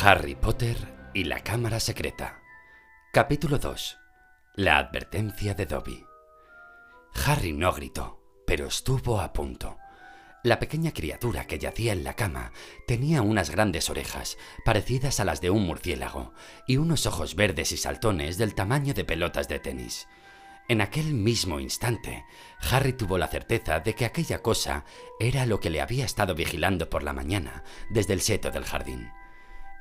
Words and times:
Harry 0.00 0.34
Potter 0.34 0.76
y 1.14 1.24
la 1.24 1.40
Cámara 1.40 1.78
Secreta. 1.78 2.40
Capítulo 3.12 3.58
2. 3.58 3.98
La 4.56 4.78
advertencia 4.78 5.54
de 5.54 5.66
Dobby. 5.66 6.04
Harry 7.24 7.52
no 7.52 7.72
gritó, 7.72 8.20
pero 8.44 8.66
estuvo 8.66 9.20
a 9.20 9.32
punto. 9.32 9.78
La 10.42 10.58
pequeña 10.58 10.92
criatura 10.92 11.46
que 11.46 11.60
yacía 11.60 11.92
en 11.92 12.02
la 12.02 12.14
cama 12.14 12.52
tenía 12.88 13.22
unas 13.22 13.50
grandes 13.50 13.90
orejas, 13.90 14.38
parecidas 14.64 15.20
a 15.20 15.24
las 15.24 15.40
de 15.40 15.50
un 15.50 15.66
murciélago, 15.66 16.32
y 16.66 16.78
unos 16.78 17.06
ojos 17.06 17.36
verdes 17.36 17.70
y 17.70 17.76
saltones 17.76 18.38
del 18.38 18.56
tamaño 18.56 18.94
de 18.94 19.04
pelotas 19.04 19.46
de 19.46 19.60
tenis. 19.60 20.08
En 20.68 20.80
aquel 20.80 21.14
mismo 21.14 21.60
instante, 21.60 22.24
Harry 22.72 22.94
tuvo 22.94 23.18
la 23.18 23.28
certeza 23.28 23.78
de 23.78 23.94
que 23.94 24.06
aquella 24.06 24.42
cosa 24.42 24.84
era 25.20 25.46
lo 25.46 25.60
que 25.60 25.70
le 25.70 25.80
había 25.80 26.06
estado 26.06 26.34
vigilando 26.34 26.90
por 26.90 27.04
la 27.04 27.12
mañana 27.12 27.62
desde 27.90 28.14
el 28.14 28.20
seto 28.20 28.50
del 28.50 28.64
jardín. 28.64 29.10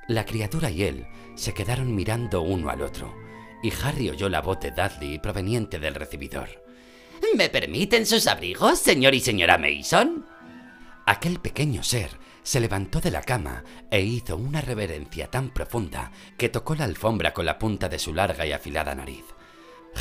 La 0.08 0.26
criatura 0.26 0.70
y 0.70 0.84
él 0.84 1.08
se 1.36 1.54
quedaron 1.54 1.96
mirando 1.96 2.42
uno 2.42 2.70
al 2.70 2.82
otro, 2.82 3.14
y 3.64 3.72
Harry 3.84 4.10
oyó 4.10 4.30
la 4.30 4.42
voz 4.42 4.60
de 4.60 4.72
Dudley 4.72 5.20
proveniente 5.20 5.80
del 5.80 5.96
recibidor. 5.96 6.50
¿Me 7.36 7.50
permiten 7.50 8.06
sus 8.06 8.28
abrigos, 8.28 8.80
señor 8.80 9.14
y 9.14 9.20
señora 9.20 9.58
Mason? 9.58 10.26
Aquel 11.06 11.40
pequeño 11.40 11.84
ser 11.84 12.10
se 12.44 12.60
levantó 12.60 13.00
de 13.00 13.12
la 13.12 13.22
cama 13.22 13.64
e 13.90 14.02
hizo 14.02 14.36
una 14.36 14.62
reverencia 14.62 15.30
tan 15.30 15.54
profunda 15.54 16.12
que 16.38 16.50
tocó 16.50 16.76
la 16.76 16.86
alfombra 16.86 17.34
con 17.34 17.46
la 17.46 17.60
punta 17.60 17.88
de 17.88 18.00
su 18.00 18.14
larga 18.14 18.46
y 18.46 18.52
afilada 18.52 18.96
nariz. 18.96 19.26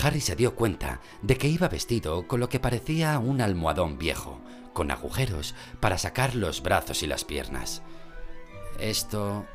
Harry 0.03 0.21
se 0.21 0.37
dio 0.37 0.55
cuenta 0.55 1.01
de 1.23 1.37
que 1.37 1.49
iba 1.49 1.69
vestido 1.69 2.27
con 2.27 2.41
lo 2.41 2.49
que 2.49 2.61
parecía 2.61 3.19
un 3.19 3.41
almohadón 3.41 3.99
viejo, 3.99 4.41
con 4.73 4.91
agujeros 4.91 5.55
para 5.81 5.99
sacar 5.99 6.35
los 6.35 6.63
brazos 6.63 7.03
y 7.03 7.07
las 7.07 7.25
piernas. 7.25 7.83
Esto... 8.79 9.47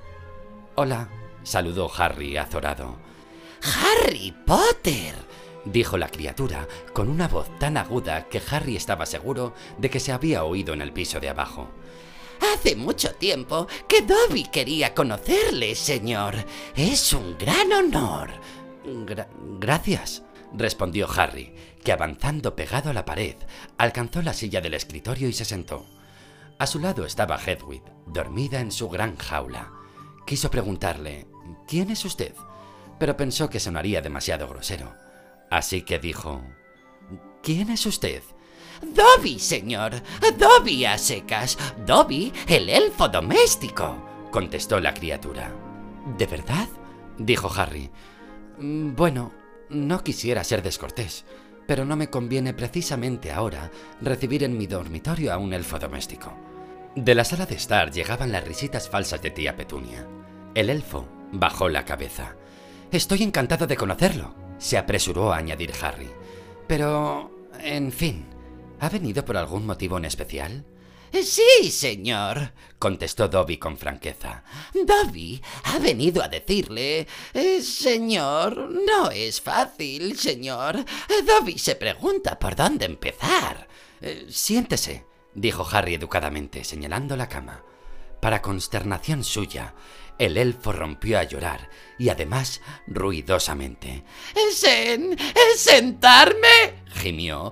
Hola, 0.78 1.08
saludó 1.44 1.90
Harry 1.98 2.36
azorado. 2.36 2.98
¡Harry 3.64 4.36
Potter! 4.46 5.16
dijo 5.64 5.98
la 5.98 6.10
criatura 6.10 6.68
con 6.92 7.08
una 7.08 7.30
voz 7.30 7.48
tan 7.60 7.78
aguda 7.78 8.28
que 8.28 8.42
Harry 8.52 8.76
estaba 8.76 9.06
seguro 9.06 9.54
de 9.78 9.90
que 9.90 10.02
se 10.02 10.12
había 10.12 10.44
oído 10.44 10.74
en 10.74 10.82
el 10.82 10.92
piso 10.92 11.22
de 11.22 11.30
abajo. 11.30 11.70
Hace 12.54 12.76
mucho 12.76 13.16
tiempo 13.16 13.68
que 13.88 14.02
Dobby 14.02 14.50
quería 14.52 14.94
conocerle, 14.94 15.76
señor. 15.76 16.36
Es 16.76 17.14
un 17.14 17.38
gran 17.38 17.72
honor. 17.72 18.32
gracias, 19.58 20.24
respondió 20.52 21.08
Harry, 21.10 21.56
que 21.86 21.94
avanzando 21.94 22.54
pegado 22.54 22.90
a 22.90 22.94
la 22.94 23.06
pared, 23.06 23.38
alcanzó 23.78 24.22
la 24.22 24.34
silla 24.34 24.60
del 24.60 24.74
escritorio 24.74 25.30
y 25.30 25.34
se 25.34 25.46
sentó. 25.46 25.86
A 26.60 26.68
su 26.68 26.80
lado 26.80 27.06
estaba 27.06 27.40
Hedwig, 27.40 27.82
dormida 28.08 28.60
en 28.60 28.74
su 28.74 28.90
gran 28.90 29.16
jaula. 29.16 29.85
Quiso 30.26 30.50
preguntarle, 30.50 31.28
¿quién 31.68 31.92
es 31.92 32.04
usted? 32.04 32.34
Pero 32.98 33.16
pensó 33.16 33.50
que 33.50 33.60
sonaría 33.60 34.02
demasiado 34.02 34.48
grosero. 34.48 34.94
Así 35.52 35.84
que 35.84 36.00
dijo, 36.00 36.42
¿quién 37.44 37.70
es 37.70 37.86
usted? 37.86 38.24
Dobby, 38.82 39.40
señor. 39.40 39.94
Dobby 40.38 40.86
a 40.86 40.98
secas. 40.98 41.58
Dobby, 41.86 42.34
el 42.48 42.70
elfo 42.70 43.08
doméstico, 43.08 43.96
contestó 44.32 44.80
la 44.80 44.94
criatura. 44.94 45.52
¿De 46.18 46.26
verdad? 46.26 46.68
dijo 47.18 47.52
Harry. 47.56 47.90
Mm, 48.58 48.96
bueno, 48.96 49.32
no 49.70 50.04
quisiera 50.04 50.44
ser 50.44 50.62
descortés, 50.62 51.26
pero 51.68 51.86
no 51.86 51.96
me 51.96 52.10
conviene 52.10 52.54
precisamente 52.54 53.32
ahora 53.32 53.72
recibir 54.02 54.44
en 54.44 54.58
mi 54.58 54.68
dormitorio 54.68 55.34
a 55.34 55.38
un 55.38 55.54
elfo 55.54 55.80
doméstico. 55.80 56.34
De 56.96 57.14
la 57.14 57.26
sala 57.26 57.46
de 57.46 57.56
estar 57.56 57.92
llegaban 57.92 58.32
las 58.32 58.46
risitas 58.46 58.88
falsas 58.88 59.22
de 59.22 59.30
tía 59.30 59.58
Petunia. 59.58 60.08
El 60.54 60.70
elfo 60.70 61.06
bajó 61.34 61.68
la 61.68 61.84
cabeza. 61.84 62.38
Estoy 62.90 63.24
encantado 63.24 63.68
de 63.68 63.76
conocerlo, 63.76 64.34
se 64.58 64.78
apresuró 64.78 65.34
a 65.34 65.38
añadir 65.38 65.74
Harry. 65.82 66.10
Pero, 66.68 67.50
en 67.60 67.92
fin, 67.92 68.26
¿ha 68.80 68.88
venido 68.88 69.26
por 69.26 69.36
algún 69.36 69.66
motivo 69.66 69.98
en 69.98 70.06
especial? 70.06 70.66
Sí, 71.12 71.70
señor, 71.70 72.54
contestó 72.80 73.28
Dobby 73.28 73.58
con 73.58 73.78
franqueza. 73.78 74.46
Dobby 74.74 75.42
ha 75.66 75.80
venido 75.80 76.24
a 76.24 76.30
decirle... 76.30 77.08
Eh, 77.34 77.62
señor, 77.62 78.70
no 78.88 79.12
es 79.12 79.42
fácil, 79.42 80.18
señor. 80.18 80.78
Dobby 81.26 81.58
se 81.58 81.76
pregunta 81.76 82.40
por 82.40 82.56
dónde 82.56 82.86
empezar. 82.86 83.68
Eh, 84.02 84.28
siéntese, 84.30 85.06
dijo 85.36 85.68
Harry 85.72 85.94
educadamente, 85.94 86.64
señalando 86.64 87.16
la 87.16 87.30
cama. 87.30 87.64
Para 88.22 88.42
consternación 88.42 89.24
suya, 89.24 89.76
el 90.18 90.38
elfo 90.38 90.72
rompió 90.72 91.20
a 91.20 91.24
llorar 91.24 91.70
y 92.00 92.10
además 92.10 92.62
ruidosamente. 92.88 94.04
¿Sen, 94.52 95.18
sentarme? 95.56 96.84
gimió. 96.88 97.52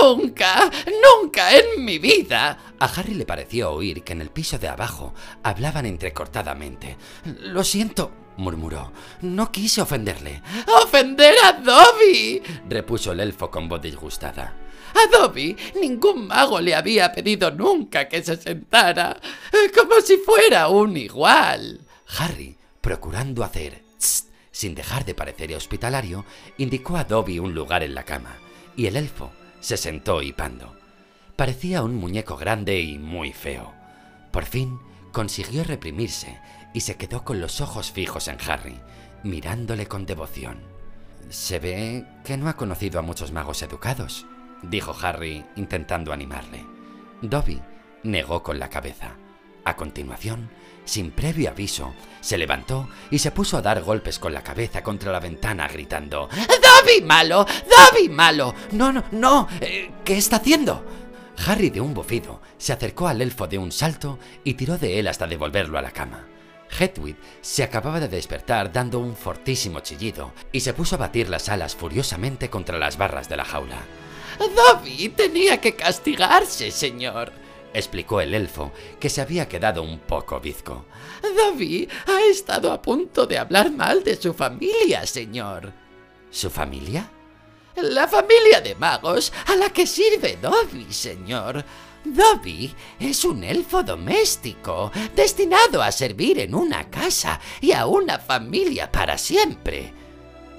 Nunca, 0.00 0.70
nunca 0.86 1.56
en 1.56 1.84
mi 1.84 1.98
vida. 1.98 2.58
A 2.78 2.84
Harry 2.84 3.14
le 3.14 3.24
pareció 3.24 3.72
oír 3.72 4.04
que 4.04 4.12
en 4.12 4.20
el 4.20 4.30
piso 4.30 4.58
de 4.58 4.68
abajo 4.68 5.14
hablaban 5.42 5.86
entrecortadamente. 5.86 6.96
Lo 7.24 7.64
siento, 7.64 8.12
murmuró. 8.36 8.92
No 9.22 9.50
quise 9.50 9.80
ofenderle. 9.80 10.42
¡Ofender 10.82 11.34
a 11.42 11.52
Dobby! 11.52 12.42
repuso 12.68 13.12
el 13.12 13.20
elfo 13.20 13.50
con 13.50 13.68
voz 13.68 13.80
disgustada. 13.80 14.63
A 14.94 15.06
Dobby 15.10 15.56
ningún 15.80 16.26
mago 16.26 16.60
le 16.60 16.74
había 16.74 17.12
pedido 17.12 17.50
nunca 17.50 18.08
que 18.08 18.22
se 18.22 18.36
sentara, 18.36 19.20
como 19.76 20.00
si 20.00 20.16
fuera 20.18 20.68
un 20.68 20.96
igual. 20.96 21.80
Harry, 22.18 22.56
procurando 22.80 23.42
hacer 23.42 23.84
sin 24.54 24.76
dejar 24.76 25.04
de 25.04 25.14
parecer 25.14 25.52
hospitalario, 25.52 26.24
indicó 26.58 26.96
a 26.96 27.02
Dobby 27.02 27.40
un 27.40 27.54
lugar 27.54 27.82
en 27.82 27.92
la 27.92 28.04
cama, 28.04 28.36
y 28.76 28.86
el 28.86 28.94
elfo 28.94 29.32
se 29.58 29.76
sentó 29.76 30.22
hipando. 30.22 30.76
Parecía 31.34 31.82
un 31.82 31.96
muñeco 31.96 32.36
grande 32.36 32.80
y 32.80 32.96
muy 32.96 33.32
feo. 33.32 33.74
Por 34.30 34.44
fin 34.44 34.78
consiguió 35.10 35.64
reprimirse 35.64 36.38
y 36.72 36.82
se 36.82 36.96
quedó 36.96 37.24
con 37.24 37.40
los 37.40 37.60
ojos 37.60 37.90
fijos 37.90 38.28
en 38.28 38.38
Harry, 38.48 38.80
mirándole 39.24 39.86
con 39.86 40.06
devoción. 40.06 40.62
Se 41.30 41.58
ve 41.58 42.06
que 42.24 42.36
no 42.36 42.48
ha 42.48 42.56
conocido 42.56 43.00
a 43.00 43.02
muchos 43.02 43.32
magos 43.32 43.60
educados, 43.62 44.24
dijo 44.70 44.96
Harry 45.02 45.44
intentando 45.56 46.12
animarle. 46.12 46.64
Dobby 47.20 47.60
negó 48.02 48.42
con 48.42 48.58
la 48.58 48.68
cabeza. 48.68 49.16
A 49.64 49.76
continuación, 49.76 50.50
sin 50.84 51.10
previo 51.10 51.50
aviso, 51.50 51.94
se 52.20 52.36
levantó 52.36 52.88
y 53.10 53.18
se 53.18 53.30
puso 53.30 53.56
a 53.56 53.62
dar 53.62 53.82
golpes 53.82 54.18
con 54.18 54.34
la 54.34 54.42
cabeza 54.42 54.82
contra 54.82 55.10
la 55.10 55.20
ventana 55.20 55.66
gritando 55.68 56.28
¡Dobby 56.28 57.02
malo! 57.02 57.46
¡Dobby 57.46 58.10
malo! 58.10 58.54
No, 58.72 58.92
no, 58.92 59.04
no. 59.10 59.48
Eh, 59.60 59.90
¿Qué 60.04 60.18
está 60.18 60.36
haciendo? 60.36 60.84
Harry 61.46 61.70
de 61.70 61.80
un 61.80 61.94
bufido 61.94 62.40
se 62.58 62.72
acercó 62.72 63.08
al 63.08 63.22
elfo 63.22 63.46
de 63.46 63.58
un 63.58 63.72
salto 63.72 64.18
y 64.44 64.54
tiró 64.54 64.78
de 64.78 65.00
él 65.00 65.08
hasta 65.08 65.26
devolverlo 65.26 65.78
a 65.78 65.82
la 65.82 65.90
cama. 65.90 66.26
Hedwig 66.78 67.16
se 67.40 67.62
acababa 67.62 68.00
de 68.00 68.08
despertar 68.08 68.72
dando 68.72 68.98
un 68.98 69.16
fortísimo 69.16 69.80
chillido 69.80 70.32
y 70.52 70.60
se 70.60 70.74
puso 70.74 70.96
a 70.96 70.98
batir 70.98 71.28
las 71.28 71.48
alas 71.48 71.74
furiosamente 71.74 72.50
contra 72.50 72.78
las 72.78 72.96
barras 72.98 73.28
de 73.28 73.36
la 73.36 73.44
jaula. 73.44 73.78
Dobby 74.38 75.08
tenía 75.10 75.60
que 75.60 75.74
castigarse, 75.74 76.70
señor 76.70 77.44
explicó 77.74 78.20
el 78.20 78.32
elfo, 78.32 78.72
que 78.98 79.10
se 79.10 79.20
había 79.20 79.48
quedado 79.48 79.82
un 79.82 79.98
poco 79.98 80.40
bizco. 80.40 80.86
Dobby 81.22 81.88
ha 82.06 82.22
estado 82.30 82.72
a 82.72 82.80
punto 82.80 83.26
de 83.26 83.36
hablar 83.36 83.70
mal 83.72 84.02
de 84.02 84.16
su 84.16 84.32
familia, 84.32 85.06
señor. 85.06 85.72
¿Su 86.30 86.48
familia? 86.48 87.10
La 87.76 88.06
familia 88.06 88.60
de 88.60 88.76
magos 88.76 89.32
a 89.46 89.56
la 89.56 89.70
que 89.70 89.86
sirve 89.86 90.38
Dobby, 90.40 90.92
señor. 90.92 91.64
Dobby 92.04 92.72
es 93.00 93.24
un 93.24 93.42
elfo 93.42 93.82
doméstico, 93.82 94.92
destinado 95.16 95.82
a 95.82 95.90
servir 95.90 96.38
en 96.38 96.54
una 96.54 96.88
casa 96.88 97.40
y 97.60 97.72
a 97.72 97.86
una 97.86 98.18
familia 98.18 98.92
para 98.92 99.18
siempre. 99.18 99.92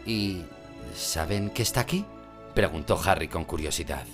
¿Y 0.05 0.41
saben 0.95 1.51
que 1.51 1.61
está 1.61 1.81
aquí? 1.81 2.03
Preguntó 2.55 2.99
Harry 3.05 3.27
con 3.27 3.45
curiosidad. 3.45 4.05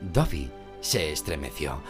Dobby 0.00 0.50
se 0.80 1.12
estremeció. 1.12 1.82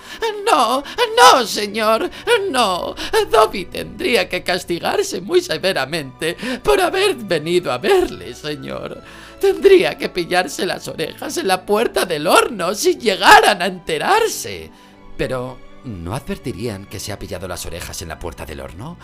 No, 0.45 0.83
no, 1.17 1.45
señor, 1.45 2.09
no. 2.51 2.95
Dobby 3.31 3.65
tendría 3.65 4.29
que 4.29 4.45
castigarse 4.45 5.21
muy 5.21 5.41
severamente 5.41 6.37
por 6.63 6.81
haber 6.81 7.17
venido 7.17 7.73
a 7.73 7.79
verle, 7.79 8.33
señor. 8.35 9.03
Tendría 9.41 9.99
que 9.99 10.09
pillarse 10.09 10.65
las 10.65 10.87
orejas 10.87 11.37
en 11.37 11.49
la 11.49 11.67
puerta 11.67 12.05
del 12.07 12.27
horno 12.27 12.75
si 12.75 12.97
llegaran 12.97 13.61
a 13.61 13.67
enterarse. 13.67 14.71
Pero 15.17 15.59
¿No 15.87 16.17
advertirían 16.17 16.87
que 16.87 16.99
se 16.99 17.13
ha 17.13 17.19
pillado 17.19 17.47
las 17.47 17.65
orejas 17.65 18.03
en 18.03 18.09
la 18.09 18.19
puerta 18.19 18.45
del 18.45 18.61
horno? 18.61 18.99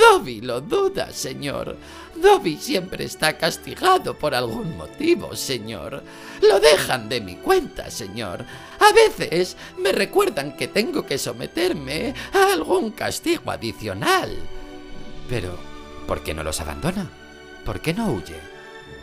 Dobby 0.00 0.40
lo 0.40 0.60
duda, 0.60 1.12
señor. 1.12 1.76
Dobby 2.16 2.56
siempre 2.56 3.04
está 3.04 3.38
castigado 3.38 4.18
por 4.18 4.34
algún 4.34 4.76
motivo, 4.76 5.36
señor. 5.36 6.02
Lo 6.42 6.58
dejan 6.58 7.08
de 7.08 7.20
mi 7.20 7.36
cuenta, 7.36 7.88
señor. 7.88 8.44
A 8.80 8.92
veces 8.92 9.56
me 9.78 9.92
recuerdan 9.92 10.56
que 10.56 10.66
tengo 10.66 11.06
que 11.06 11.18
someterme 11.18 12.14
a 12.32 12.52
algún 12.52 12.90
castigo 12.90 13.52
adicional. 13.52 14.36
Pero, 15.28 15.56
¿por 16.08 16.24
qué 16.24 16.34
no 16.34 16.42
los 16.42 16.60
abandona? 16.60 17.08
¿Por 17.64 17.80
qué 17.80 17.94
no 17.94 18.10
huye? 18.10 18.40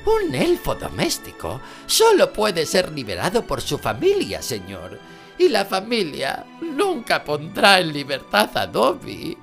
Un 0.05 0.35
elfo 0.35 0.75
doméstico 0.75 1.61
solo 1.85 2.33
puede 2.33 2.65
ser 2.65 2.91
liberado 2.91 3.47
por 3.47 3.61
su 3.61 3.77
familia, 3.77 4.41
señor. 4.41 4.99
Y 5.41 5.49
la 5.49 5.65
familia 5.65 6.45
nunca 6.61 7.23
pondrá 7.23 7.79
en 7.79 7.91
libertad 7.91 8.55
a 8.55 8.67
Dobby. 8.67 9.35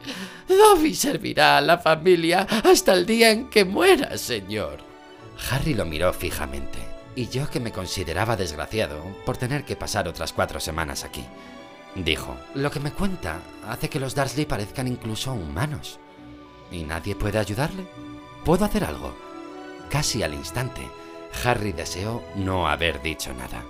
Dobby 0.46 0.94
servirá 0.94 1.58
a 1.58 1.60
la 1.60 1.78
familia 1.78 2.46
hasta 2.62 2.92
el 2.92 3.04
día 3.04 3.32
en 3.32 3.50
que 3.50 3.64
muera, 3.64 4.16
señor. 4.16 4.78
Harry 5.50 5.74
lo 5.74 5.84
miró 5.84 6.12
fijamente, 6.12 6.78
y 7.16 7.26
yo 7.26 7.50
que 7.50 7.58
me 7.58 7.72
consideraba 7.72 8.36
desgraciado 8.36 9.02
por 9.26 9.38
tener 9.38 9.64
que 9.64 9.74
pasar 9.74 10.06
otras 10.06 10.32
cuatro 10.32 10.60
semanas 10.60 11.02
aquí. 11.02 11.24
Dijo, 11.96 12.36
lo 12.54 12.70
que 12.70 12.78
me 12.78 12.92
cuenta 12.92 13.40
hace 13.68 13.88
que 13.88 13.98
los 13.98 14.14
Dursley 14.14 14.46
parezcan 14.46 14.86
incluso 14.86 15.32
humanos. 15.32 15.98
¿Y 16.70 16.84
nadie 16.84 17.16
puede 17.16 17.40
ayudarle? 17.40 17.88
¿Puedo 18.44 18.64
hacer 18.64 18.84
algo? 18.84 19.16
Casi 19.90 20.22
al 20.22 20.34
instante, 20.34 20.82
Harry 21.42 21.72
deseó 21.72 22.22
no 22.36 22.68
haber 22.68 23.02
dicho 23.02 23.34
nada. 23.34 23.64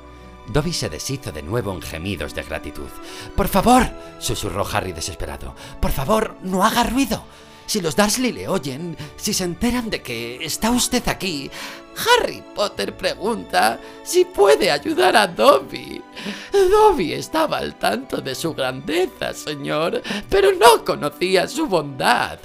Dobby 0.48 0.72
se 0.72 0.88
deshizo 0.88 1.32
de 1.32 1.42
nuevo 1.42 1.72
en 1.72 1.82
gemidos 1.82 2.34
de 2.34 2.42
gratitud. 2.42 2.88
Por 3.36 3.48
favor, 3.48 3.86
susurró 4.18 4.66
Harry 4.72 4.92
desesperado. 4.92 5.54
Por 5.80 5.92
favor, 5.92 6.36
no 6.42 6.64
haga 6.64 6.84
ruido. 6.84 7.24
Si 7.66 7.82
los 7.82 7.96
Dursley 7.96 8.32
le 8.32 8.48
oyen, 8.48 8.96
si 9.16 9.34
se 9.34 9.44
enteran 9.44 9.90
de 9.90 10.00
que 10.00 10.42
está 10.42 10.70
usted 10.70 11.06
aquí, 11.06 11.50
Harry 11.98 12.42
Potter 12.54 12.96
pregunta 12.96 13.78
si 14.02 14.24
puede 14.24 14.70
ayudar 14.70 15.14
a 15.14 15.26
Dobby. 15.26 16.02
Dobby 16.50 17.12
estaba 17.12 17.58
al 17.58 17.74
tanto 17.74 18.22
de 18.22 18.34
su 18.34 18.54
grandeza, 18.54 19.34
señor, 19.34 20.02
pero 20.30 20.52
no 20.54 20.82
conocía 20.82 21.46
su 21.46 21.66
bondad. 21.66 22.38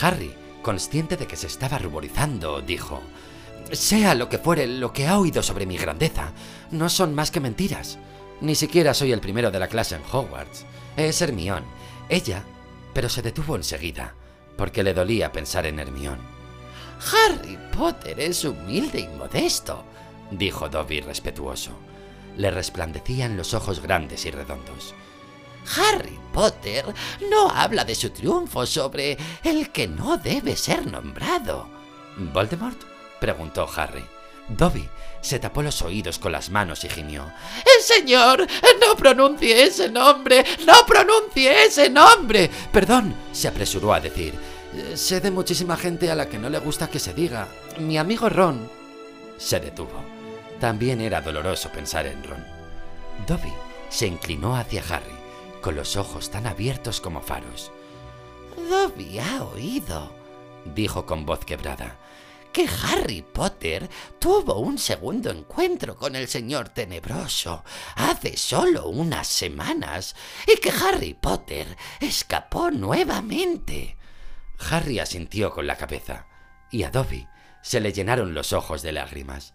Harry, 0.00 0.34
consciente 0.60 1.16
de 1.16 1.28
que 1.28 1.36
se 1.36 1.46
estaba 1.46 1.78
ruborizando, 1.78 2.60
dijo, 2.60 3.00
Sea 3.74 4.14
lo 4.14 4.28
que 4.28 4.38
fuere 4.38 4.66
lo 4.66 4.92
que 4.92 5.06
ha 5.06 5.18
oído 5.18 5.42
sobre 5.42 5.66
mi 5.66 5.76
grandeza, 5.76 6.32
no 6.70 6.88
son 6.88 7.14
más 7.14 7.30
que 7.30 7.40
mentiras. 7.40 7.98
Ni 8.40 8.54
siquiera 8.54 8.94
soy 8.94 9.12
el 9.12 9.20
primero 9.20 9.50
de 9.50 9.58
la 9.58 9.68
clase 9.68 9.96
en 9.96 10.02
Hogwarts. 10.10 10.64
Es 10.96 11.20
Hermione. 11.20 11.66
Ella... 12.08 12.44
Pero 12.92 13.08
se 13.08 13.22
detuvo 13.22 13.56
enseguida, 13.56 14.14
porque 14.56 14.84
le 14.84 14.94
dolía 14.94 15.32
pensar 15.32 15.66
en 15.66 15.80
Hermione. 15.80 16.22
Harry 17.12 17.58
Potter 17.76 18.20
es 18.20 18.44
humilde 18.44 19.00
y 19.00 19.08
modesto, 19.08 19.84
dijo 20.30 20.68
Dobby 20.68 21.00
respetuoso. 21.00 21.72
Le 22.36 22.52
resplandecían 22.52 23.36
los 23.36 23.52
ojos 23.52 23.80
grandes 23.80 24.24
y 24.26 24.30
redondos. 24.30 24.94
Harry 25.76 26.16
Potter 26.32 26.84
no 27.28 27.50
habla 27.50 27.84
de 27.84 27.96
su 27.96 28.10
triunfo 28.10 28.64
sobre 28.64 29.18
el 29.42 29.70
que 29.70 29.88
no 29.88 30.16
debe 30.16 30.54
ser 30.54 30.86
nombrado. 30.86 31.68
¿Voldemort? 32.16 32.93
Preguntó 33.24 33.66
Harry. 33.74 34.04
Dobby 34.48 34.86
se 35.22 35.38
tapó 35.38 35.62
los 35.62 35.80
oídos 35.80 36.18
con 36.18 36.30
las 36.32 36.50
manos 36.50 36.84
y 36.84 36.90
gimió. 36.90 37.24
¡Eh, 37.64 37.82
señor! 37.82 38.46
¡No 38.78 38.94
pronuncie 38.96 39.62
ese 39.64 39.90
nombre! 39.90 40.44
¡No 40.66 40.84
pronuncie 40.86 41.64
ese 41.64 41.88
nombre! 41.88 42.50
Perdón, 42.70 43.14
se 43.32 43.48
apresuró 43.48 43.94
a 43.94 44.00
decir. 44.00 44.34
Sé 44.94 45.22
de 45.22 45.30
muchísima 45.30 45.78
gente 45.78 46.10
a 46.10 46.14
la 46.14 46.28
que 46.28 46.38
no 46.38 46.50
le 46.50 46.58
gusta 46.58 46.88
que 46.90 46.98
se 46.98 47.14
diga. 47.14 47.48
Mi 47.78 47.96
amigo 47.96 48.28
Ron. 48.28 48.68
Se 49.38 49.58
detuvo. 49.58 50.04
También 50.60 51.00
era 51.00 51.22
doloroso 51.22 51.70
pensar 51.70 52.06
en 52.06 52.22
Ron. 52.24 52.44
Dobby 53.26 53.54
se 53.88 54.06
inclinó 54.06 54.54
hacia 54.54 54.82
Harry, 54.90 55.16
con 55.62 55.76
los 55.76 55.96
ojos 55.96 56.30
tan 56.30 56.46
abiertos 56.46 57.00
como 57.00 57.22
faros. 57.22 57.72
Dobby 58.68 59.18
ha 59.18 59.44
oído, 59.44 60.12
dijo 60.74 61.06
con 61.06 61.24
voz 61.24 61.46
quebrada 61.46 61.96
que 62.54 62.68
Harry 62.84 63.20
Potter 63.20 63.90
tuvo 64.20 64.60
un 64.60 64.78
segundo 64.78 65.28
encuentro 65.32 65.96
con 65.96 66.14
el 66.14 66.28
señor 66.28 66.68
tenebroso 66.68 67.64
hace 67.96 68.36
solo 68.36 68.86
unas 68.86 69.26
semanas 69.26 70.14
y 70.46 70.60
que 70.60 70.70
Harry 70.70 71.14
Potter 71.14 71.76
escapó 71.98 72.70
nuevamente. 72.70 73.96
Harry 74.70 75.00
asintió 75.00 75.50
con 75.50 75.66
la 75.66 75.76
cabeza 75.76 76.28
y 76.70 76.84
a 76.84 76.90
Dobby 76.90 77.26
se 77.60 77.80
le 77.80 77.92
llenaron 77.92 78.34
los 78.34 78.52
ojos 78.52 78.82
de 78.82 78.92
lágrimas. 78.92 79.52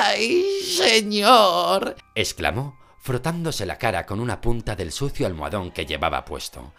¡Ay, 0.00 0.44
señor! 0.62 1.96
exclamó 2.14 2.78
frotándose 3.00 3.64
la 3.64 3.78
cara 3.78 4.04
con 4.04 4.20
una 4.20 4.40
punta 4.40 4.76
del 4.76 4.92
sucio 4.92 5.26
almohadón 5.26 5.70
que 5.70 5.86
llevaba 5.86 6.24
puesto. 6.24 6.74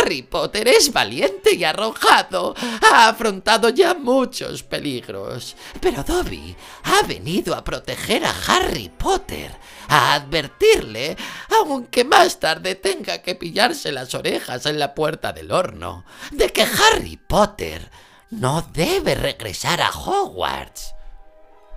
Harry 0.00 0.22
Potter 0.22 0.66
es 0.66 0.92
valiente 0.92 1.54
y 1.54 1.62
arrojado. 1.62 2.54
Ha 2.90 3.08
afrontado 3.08 3.68
ya 3.68 3.94
muchos 3.94 4.64
peligros. 4.64 5.56
Pero 5.80 6.02
Dobby 6.02 6.56
ha 6.82 7.06
venido 7.06 7.54
a 7.54 7.62
proteger 7.62 8.24
a 8.24 8.34
Harry 8.48 8.88
Potter, 8.88 9.52
a 9.88 10.14
advertirle, 10.14 11.16
aunque 11.60 12.04
más 12.04 12.40
tarde 12.40 12.74
tenga 12.74 13.22
que 13.22 13.36
pillarse 13.36 13.92
las 13.92 14.14
orejas 14.14 14.66
en 14.66 14.80
la 14.80 14.94
puerta 14.94 15.32
del 15.32 15.52
horno, 15.52 16.04
de 16.32 16.50
que 16.50 16.62
Harry 16.62 17.16
Potter 17.16 17.90
no 18.30 18.62
debe 18.72 19.14
regresar 19.14 19.80
a 19.80 19.90
Hogwarts. 19.90 20.94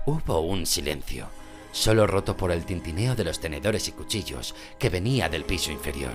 Hubo 0.06 0.39
un 0.39 0.66
silencio 0.66 1.39
solo 1.71 2.07
roto 2.07 2.36
por 2.36 2.51
el 2.51 2.66
tintineo 2.66 3.16
de 3.16 3.24
los 3.24 3.39
tenedores 3.39 3.88
y 3.88 3.92
cuchillos 3.92 4.56
que 4.77 4.89
venía 4.89 5.30
del 5.30 5.45
piso 5.45 5.71
inferior 5.71 6.13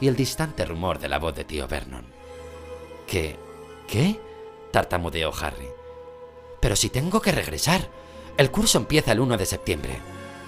y 0.00 0.08
el 0.08 0.16
distante 0.16 0.64
rumor 0.64 0.98
de 0.98 1.08
la 1.08 1.18
voz 1.18 1.34
de 1.34 1.44
tío 1.44 1.68
Vernon. 1.68 2.06
¿Qué? 3.06 3.36
¿Qué? 3.86 4.20
tartamudeó 4.72 5.32
Harry. 5.40 5.68
Pero 6.60 6.76
si 6.76 6.88
tengo 6.88 7.20
que 7.20 7.32
regresar. 7.32 7.88
El 8.38 8.50
curso 8.50 8.78
empieza 8.78 9.12
el 9.12 9.20
1 9.20 9.36
de 9.36 9.44
septiembre. 9.44 9.98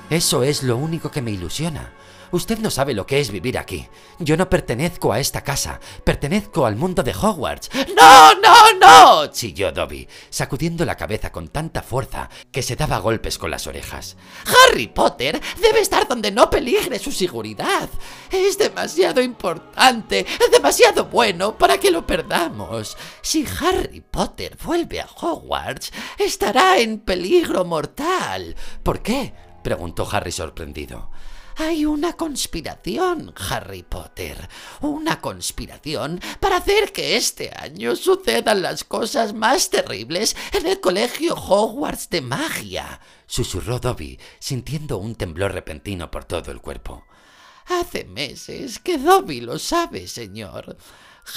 Eso 0.09 0.43
es 0.43 0.63
lo 0.63 0.77
único 0.77 1.11
que 1.11 1.21
me 1.21 1.31
ilusiona. 1.31 1.93
Usted 2.31 2.59
no 2.59 2.71
sabe 2.71 2.95
lo 2.95 3.07
que 3.07 3.21
es 3.21 3.31
vivir 3.31 3.59
aquí. 3.59 3.89
Yo 4.19 4.37
no 4.37 4.49
pertenezco 4.49 5.13
a 5.13 5.21
esta 5.21 5.43
casa, 5.43 5.81
pertenezco 6.05 6.67
al 6.67 6.77
mundo 6.77 7.03
de 7.03 7.15
Hogwarts. 7.15 7.71
¡No, 7.97 8.35
no, 8.35 8.73
no! 8.81 9.27
chilló 9.29 9.73
Dobby, 9.73 10.09
sacudiendo 10.31 10.85
la 10.85 10.97
cabeza 10.97 11.31
con 11.31 11.49
tanta 11.49 11.83
fuerza 11.83 12.29
que 12.51 12.63
se 12.63 12.77
daba 12.77 12.99
golpes 12.99 13.39
con 13.39 13.51
las 13.51 13.67
orejas. 13.67 14.17
Harry 14.47 14.87
Potter 14.87 15.41
debe 15.61 15.81
estar 15.81 16.09
donde 16.09 16.31
no 16.31 16.51
peligre 16.51 16.99
su 16.99 17.13
seguridad. 17.13 17.89
Es 18.31 18.59
demasiado 18.59 19.21
importante, 19.21 20.27
demasiado 20.51 21.07
bueno 21.07 21.57
para 21.57 21.79
que 21.79 21.91
lo 21.91 22.07
perdamos. 22.07 22.97
Si 23.23 23.47
Harry 23.61 24.01
Potter 24.01 24.57
vuelve 24.63 25.01
a 25.01 25.07
Hogwarts, 25.07 25.93
estará 26.19 26.79
en 26.79 27.01
peligro 27.01 27.65
mortal. 27.65 28.55
¿Por 28.83 29.03
qué? 29.03 29.33
preguntó 29.63 30.07
Harry 30.11 30.33
sorprendido. 30.33 31.11
Hay 31.57 31.85
una 31.87 32.15
conspiración, 32.15 33.33
Harry 33.49 33.85
Potter. 33.85 34.49
Una 34.81 35.21
conspiración 35.21 36.21
para 36.41 36.57
hacer 36.57 36.93
que 36.93 37.17
este 37.17 37.53
año 37.57 37.95
sucedan 37.95 38.63
las 38.63 38.83
cosas 38.83 39.35
más 39.35 39.71
terribles 39.71 40.37
en 40.53 40.67
el 40.67 40.81
colegio 40.81 41.35
Hogwarts 41.35 42.11
de 42.11 42.23
magia, 42.23 43.01
susurró 43.27 43.79
Dobby, 43.79 44.19
sintiendo 44.41 44.99
un 44.99 45.15
temblor 45.15 45.53
repentino 45.53 46.11
por 46.11 46.25
todo 46.25 46.51
el 46.51 46.61
cuerpo. 46.61 47.05
Hace 47.67 48.05
meses 48.05 48.79
que 48.81 48.99
Dobby 48.99 49.41
lo 49.41 49.59
sabe, 49.59 50.09
señor. 50.09 50.77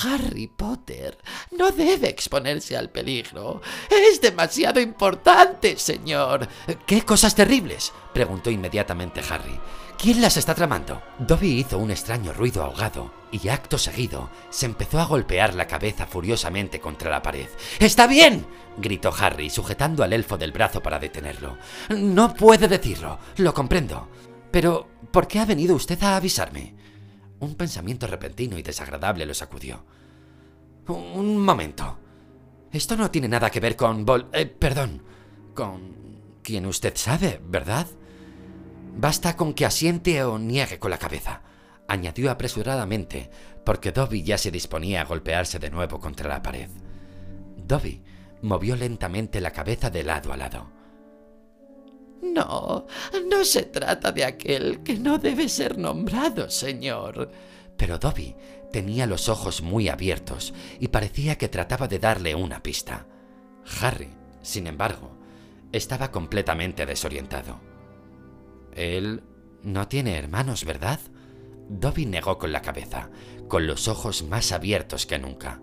Harry 0.04 0.48
Potter 0.48 1.18
no 1.52 1.72
debe 1.72 2.10
exponerse 2.10 2.76
al 2.76 2.90
peligro. 2.90 3.62
Es 3.90 4.20
demasiado 4.20 4.80
importante, 4.80 5.78
señor. 5.78 6.48
¿Qué 6.86 7.04
cosas 7.04 7.36
terribles? 7.36 7.94
preguntó 8.14 8.50
inmediatamente 8.50 9.22
Harry. 9.30 9.58
¿Quién 9.98 10.22
las 10.22 10.38
está 10.38 10.54
tramando? 10.54 11.02
Dobby 11.18 11.60
hizo 11.60 11.80
un 11.80 11.90
extraño 11.90 12.32
ruido 12.32 12.64
ahogado 12.64 13.12
y 13.32 13.48
acto 13.50 13.80
seguido 13.80 14.30
se 14.52 14.68
empezó 14.68 15.00
a 15.00 15.06
golpear 15.06 15.56
la 15.56 15.66
cabeza 15.66 16.06
furiosamente 16.06 16.80
contra 16.80 17.10
la 17.10 17.24
pared. 17.24 17.48
¡Está 17.80 18.06
bien! 18.06 18.46
gritó 18.78 19.12
Harry, 19.20 19.50
sujetando 19.50 20.04
al 20.04 20.14
elfo 20.14 20.38
del 20.38 20.52
brazo 20.52 20.84
para 20.84 21.00
detenerlo. 21.00 21.58
No 21.90 22.36
puede 22.36 22.68
decirlo, 22.68 23.18
lo 23.38 23.56
comprendo. 23.56 24.08
Pero, 24.52 24.88
¿por 25.12 25.28
qué 25.28 25.40
ha 25.40 25.46
venido 25.46 25.76
usted 25.76 26.02
a 26.04 26.16
avisarme? 26.16 26.76
Un 27.40 27.56
pensamiento 27.56 28.06
repentino 28.06 28.56
y 28.60 28.62
desagradable 28.62 29.26
lo 29.26 29.34
sacudió. 29.34 29.84
Un 30.88 31.44
momento. 31.44 31.98
Esto 32.72 32.96
no 32.96 33.10
tiene 33.10 33.28
nada 33.28 33.50
que 33.50 33.60
ver 33.60 33.76
con 33.76 34.06
Vol... 34.06 34.30
Eh, 34.32 34.46
perdón. 34.46 35.02
Con... 35.56 36.42
quien 36.44 36.68
usted 36.68 36.96
sabe, 36.96 37.42
¿verdad? 37.44 37.88
Basta 39.00 39.38
con 39.38 39.54
que 39.54 39.64
asiente 39.64 40.24
o 40.24 40.40
niegue 40.40 40.80
con 40.80 40.90
la 40.90 40.98
cabeza, 40.98 41.44
añadió 41.88 42.32
apresuradamente, 42.32 43.30
porque 43.64 43.92
Dobby 43.92 44.24
ya 44.24 44.40
se 44.40 44.50
disponía 44.50 45.02
a 45.02 45.06
golpearse 45.06 45.60
de 45.60 45.70
nuevo 45.70 46.00
contra 46.00 46.28
la 46.28 46.42
pared. 46.42 46.68
Dobby 47.58 48.02
movió 48.42 48.76
lentamente 48.76 49.40
la 49.40 49.52
cabeza 49.52 49.92
de 49.92 50.04
lado 50.04 50.34
a 50.34 50.38
lado. 50.38 50.72
No, 52.24 52.88
no 53.30 53.46
se 53.46 53.64
trata 53.64 54.12
de 54.12 54.26
aquel 54.26 54.82
que 54.82 54.96
no 54.96 55.20
debe 55.20 55.48
ser 55.48 55.78
nombrado, 55.78 56.50
señor. 56.50 57.32
Pero 57.78 58.00
Dobby 58.00 58.36
tenía 58.72 59.06
los 59.06 59.30
ojos 59.30 59.62
muy 59.62 59.90
abiertos 59.90 60.56
y 60.80 60.88
parecía 60.88 61.38
que 61.38 61.50
trataba 61.50 61.88
de 61.88 62.00
darle 62.00 62.34
una 62.34 62.64
pista. 62.64 63.06
Harry, 63.80 64.10
sin 64.42 64.66
embargo, 64.66 65.16
estaba 65.72 66.10
completamente 66.10 66.88
desorientado. 66.88 67.67
Él 68.78 69.24
no 69.64 69.88
tiene 69.88 70.18
hermanos, 70.18 70.64
¿verdad? 70.64 71.00
Dobby 71.68 72.06
negó 72.06 72.38
con 72.38 72.52
la 72.52 72.62
cabeza, 72.62 73.10
con 73.48 73.68
los 73.68 73.88
ojos 73.88 74.24
más 74.24 74.52
abiertos 74.52 75.06
que 75.06 75.20
nunca. 75.20 75.62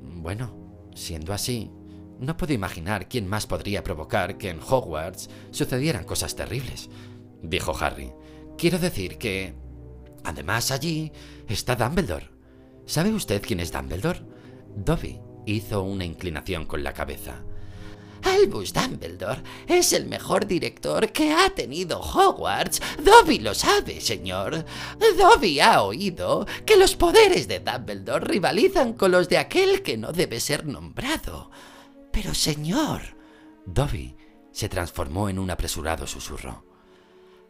Bueno, 0.00 0.90
siendo 0.94 1.32
así, 1.32 1.70
no 2.20 2.36
puedo 2.36 2.52
imaginar 2.52 3.08
quién 3.08 3.26
más 3.26 3.46
podría 3.46 3.82
provocar 3.82 4.38
que 4.38 4.50
en 4.50 4.60
Hogwarts 4.60 5.30
sucedieran 5.50 6.04
cosas 6.04 6.36
terribles, 6.36 6.90
dijo 7.42 7.74
Harry. 7.80 8.12
Quiero 8.56 8.78
decir 8.78 9.18
que... 9.18 9.54
Además 10.24 10.70
allí 10.72 11.12
está 11.48 11.76
Dumbledore. 11.76 12.30
¿Sabe 12.84 13.12
usted 13.12 13.42
quién 13.42 13.60
es 13.60 13.72
Dumbledore? 13.72 14.20
Dobby 14.76 15.20
hizo 15.46 15.82
una 15.82 16.04
inclinación 16.04 16.66
con 16.66 16.82
la 16.82 16.92
cabeza. 16.92 17.44
Albus 18.22 18.72
Dumbledore 18.72 19.42
es 19.66 19.92
el 19.92 20.06
mejor 20.06 20.46
director 20.46 21.12
que 21.12 21.32
ha 21.32 21.50
tenido 21.50 22.00
Hogwarts. 22.00 22.80
Dobby 23.02 23.38
lo 23.38 23.54
sabe, 23.54 24.00
señor. 24.00 24.64
Dobby 25.18 25.60
ha 25.60 25.82
oído 25.82 26.46
que 26.64 26.76
los 26.76 26.96
poderes 26.96 27.48
de 27.48 27.60
Dumbledore 27.60 28.26
rivalizan 28.26 28.92
con 28.94 29.12
los 29.12 29.28
de 29.28 29.38
aquel 29.38 29.82
que 29.82 29.96
no 29.96 30.12
debe 30.12 30.40
ser 30.40 30.66
nombrado. 30.66 31.50
Pero, 32.12 32.34
señor. 32.34 33.02
Dobby 33.64 34.16
se 34.52 34.68
transformó 34.68 35.28
en 35.28 35.38
un 35.38 35.50
apresurado 35.50 36.06
susurro. 36.06 36.64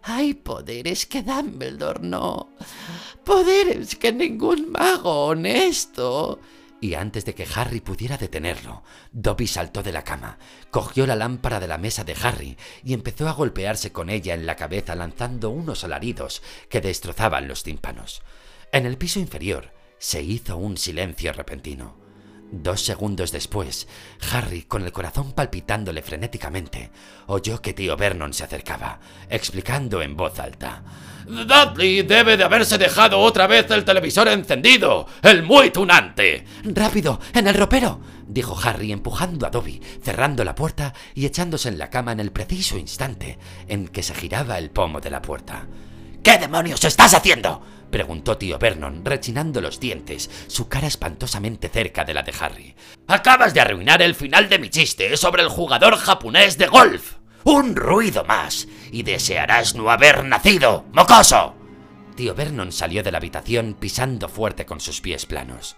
Hay 0.03 0.35
poderes 0.35 1.07
que 1.07 1.23
Dumbledore 1.23 2.01
no. 2.01 2.51
Poderes 3.25 3.97
que 3.97 4.13
ningún 4.13 4.71
mago 4.71 5.27
honesto 5.27 6.41
y 6.87 6.95
antes 6.95 7.25
de 7.25 7.35
que 7.35 7.49
Harry 7.53 7.81
pudiera 7.81 8.17
detenerlo, 8.17 8.85
Dobby 9.11 9.49
saltó 9.49 9.83
de 9.83 9.91
la 9.91 10.05
cama, 10.05 10.39
cogió 10.71 11.05
la 11.05 11.17
lámpara 11.17 11.59
de 11.59 11.67
la 11.67 11.79
mesa 11.79 12.05
de 12.05 12.15
Harry 12.23 12.57
y 12.85 12.95
empezó 12.95 13.29
a 13.29 13.33
golpearse 13.33 13.91
con 13.91 14.09
ella 14.09 14.35
en 14.35 14.47
la 14.47 14.55
cabeza 14.55 14.95
lanzando 14.95 15.51
unos 15.51 15.83
alaridos 15.83 16.43
que 16.69 16.81
destrozaban 16.81 17.49
los 17.49 17.65
tímpanos. 17.65 18.23
En 18.71 18.87
el 18.87 18.99
piso 18.99 19.19
inferior 19.19 19.73
se 19.99 20.23
hizo 20.23 20.57
un 20.59 20.77
silencio 20.77 21.33
repentino. 21.33 22.06
Dos 22.53 22.85
segundos 22.85 23.33
después, 23.33 23.89
Harry, 24.33 24.63
con 24.63 24.85
el 24.85 24.93
corazón 24.93 25.33
palpitándole 25.33 26.01
frenéticamente, 26.01 26.91
oyó 27.27 27.61
que 27.61 27.75
tío 27.75 27.97
Vernon 27.97 28.33
se 28.33 28.45
acercaba, 28.45 29.01
explicando 29.29 30.01
en 30.01 30.17
voz 30.17 30.39
alta. 30.39 30.85
Dudley 31.27 32.03
debe 32.03 32.37
de 32.37 32.45
haberse 32.45 32.79
dejado 32.79 33.19
otra 33.19 33.49
vez 33.49 33.69
el 33.71 33.85
televisor 33.85 34.29
encendido. 34.29 35.07
¡El 35.23 35.43
muy 35.43 35.71
tunante! 35.71 36.45
¡Rápido! 36.63 37.21
¡En 37.35 37.49
el 37.49 37.55
ropero! 37.55 38.01
dijo 38.29 38.57
Harry 38.63 38.93
empujando 38.93 39.47
a 39.47 39.51
Dobby, 39.51 39.81
cerrando 40.03 40.45
la 40.45 40.55
puerta 40.55 40.95
y 41.15 41.27
echándose 41.27 41.69
en 41.69 41.79
la 41.79 41.91
cama 41.91 42.13
en 42.13 42.21
el 42.21 42.31
preciso 42.31 42.79
instante 42.79 43.39
en 43.67 43.89
que 43.89 44.05
se 44.05 44.15
giraba 44.15 44.59
el 44.59 44.71
pomo 44.71 45.01
de 45.01 45.11
la 45.11 45.23
puerta. 45.23 45.67
¿Qué 46.23 46.39
demonios 46.39 46.85
estás 46.85 47.15
haciendo? 47.15 47.63
Preguntó 47.91 48.37
tío 48.37 48.59
Vernon, 48.59 49.05
rechinando 49.05 49.61
los 49.61 49.81
dientes, 49.81 50.31
su 50.47 50.69
cara 50.69 50.87
espantosamente 50.87 51.69
cerca 51.69 52.05
de 52.05 52.15
la 52.15 52.23
de 52.23 52.35
Harry. 52.39 52.75
Acabas 53.07 53.55
de 53.55 53.61
arruinar 53.61 54.03
el 54.03 54.15
final 54.15 54.49
de 54.49 54.59
mi 54.59 54.71
chiste 54.71 55.17
sobre 55.17 55.43
el 55.43 55.49
jugador 55.49 55.97
japonés 55.97 56.59
de 56.59 56.67
golf. 56.67 57.15
Un 57.45 57.77
ruido 57.77 58.25
más, 58.25 58.67
y 58.91 59.03
desearás 59.03 59.75
no 59.75 59.91
haber 59.91 60.25
nacido, 60.25 60.85
mocoso. 60.93 61.55
Tío 62.17 62.35
Vernon 62.35 62.73
salió 62.73 63.03
de 63.03 63.13
la 63.13 63.19
habitación 63.19 63.77
pisando 63.79 64.29
fuerte 64.29 64.67
con 64.67 64.81
sus 64.81 65.01
pies 65.01 65.27
planos. 65.27 65.77